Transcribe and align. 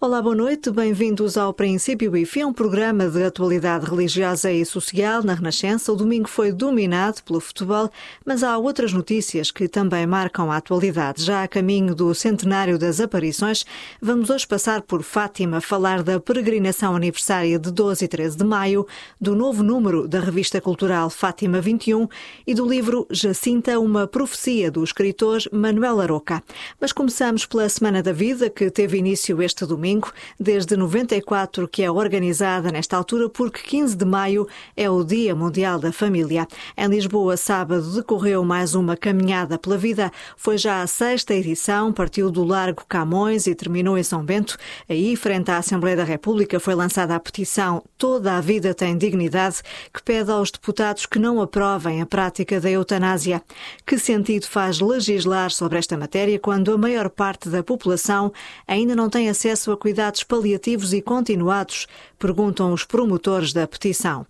Olá, 0.00 0.22
boa 0.22 0.36
noite, 0.36 0.70
bem-vindos 0.70 1.36
ao 1.36 1.52
Princípio 1.52 2.16
e 2.16 2.24
Fim, 2.24 2.44
um 2.44 2.52
programa 2.52 3.08
de 3.08 3.20
atualidade 3.20 3.84
religiosa 3.84 4.48
e 4.52 4.64
social 4.64 5.24
na 5.24 5.34
Renascença. 5.34 5.92
O 5.92 5.96
domingo 5.96 6.28
foi 6.28 6.52
dominado 6.52 7.20
pelo 7.24 7.40
futebol, 7.40 7.90
mas 8.24 8.44
há 8.44 8.56
outras 8.56 8.92
notícias 8.92 9.50
que 9.50 9.66
também 9.66 10.06
marcam 10.06 10.52
a 10.52 10.56
atualidade. 10.58 11.24
Já 11.24 11.42
a 11.42 11.48
caminho 11.48 11.96
do 11.96 12.14
centenário 12.14 12.78
das 12.78 13.00
aparições, 13.00 13.66
vamos 14.00 14.30
hoje 14.30 14.46
passar 14.46 14.82
por 14.82 15.02
Fátima, 15.02 15.60
falar 15.60 16.04
da 16.04 16.20
peregrinação 16.20 16.94
aniversária 16.94 17.58
de 17.58 17.72
12 17.72 18.04
e 18.04 18.08
13 18.08 18.36
de 18.36 18.44
maio, 18.44 18.86
do 19.20 19.34
novo 19.34 19.64
número 19.64 20.06
da 20.06 20.20
revista 20.20 20.60
cultural 20.60 21.10
Fátima 21.10 21.60
21 21.60 22.06
e 22.46 22.54
do 22.54 22.64
livro 22.64 23.04
Jacinta, 23.10 23.80
uma 23.80 24.06
profecia 24.06 24.70
do 24.70 24.84
escritor 24.84 25.40
Manuel 25.50 26.00
Aroca. 26.00 26.40
Mas 26.80 26.92
começamos 26.92 27.44
pela 27.44 27.68
Semana 27.68 28.00
da 28.00 28.12
Vida, 28.12 28.48
que 28.48 28.70
teve 28.70 28.96
início 28.96 29.42
este 29.42 29.66
domingo 29.66 29.88
desde 30.38 30.76
94 30.76 31.68
que 31.68 31.82
é 31.82 31.90
organizada 31.90 32.70
nesta 32.70 32.96
altura, 32.96 33.28
porque 33.28 33.62
15 33.62 33.96
de 33.96 34.04
maio 34.04 34.46
é 34.76 34.90
o 34.90 35.02
Dia 35.02 35.34
Mundial 35.34 35.78
da 35.78 35.92
Família. 35.92 36.46
Em 36.76 36.88
Lisboa, 36.88 37.36
sábado, 37.36 37.92
decorreu 37.94 38.44
mais 38.44 38.74
uma 38.74 38.96
caminhada 38.96 39.58
pela 39.58 39.76
vida. 39.76 40.10
Foi 40.36 40.58
já 40.58 40.82
a 40.82 40.86
sexta 40.86 41.34
edição, 41.34 41.92
partiu 41.92 42.30
do 42.30 42.44
Largo 42.44 42.84
Camões 42.88 43.46
e 43.46 43.54
terminou 43.54 43.98
em 43.98 44.02
São 44.02 44.24
Bento. 44.24 44.56
Aí, 44.88 45.16
frente 45.16 45.50
à 45.50 45.58
Assembleia 45.58 45.96
da 45.96 46.04
República, 46.04 46.60
foi 46.60 46.74
lançada 46.74 47.14
a 47.14 47.20
petição 47.20 47.82
Toda 47.96 48.36
a 48.36 48.40
Vida 48.40 48.74
tem 48.74 48.96
Dignidade, 48.96 49.62
que 49.92 50.02
pede 50.02 50.30
aos 50.30 50.50
deputados 50.50 51.06
que 51.06 51.18
não 51.18 51.40
aprovem 51.40 52.00
a 52.00 52.06
prática 52.06 52.60
da 52.60 52.70
eutanásia. 52.70 53.42
Que 53.86 53.98
sentido 53.98 54.46
faz 54.46 54.80
legislar 54.80 55.50
sobre 55.50 55.78
esta 55.78 55.96
matéria 55.96 56.38
quando 56.38 56.72
a 56.72 56.78
maior 56.78 57.10
parte 57.10 57.48
da 57.48 57.62
população 57.62 58.32
ainda 58.66 58.94
não 58.94 59.10
tem 59.10 59.28
acesso 59.28 59.72
a 59.72 59.76
cuidados 59.78 60.22
paliativos 60.22 60.92
e 60.92 61.00
continuados, 61.00 61.86
perguntam 62.18 62.72
os 62.72 62.84
promotores 62.84 63.52
da 63.54 63.66
petição. 63.66 64.26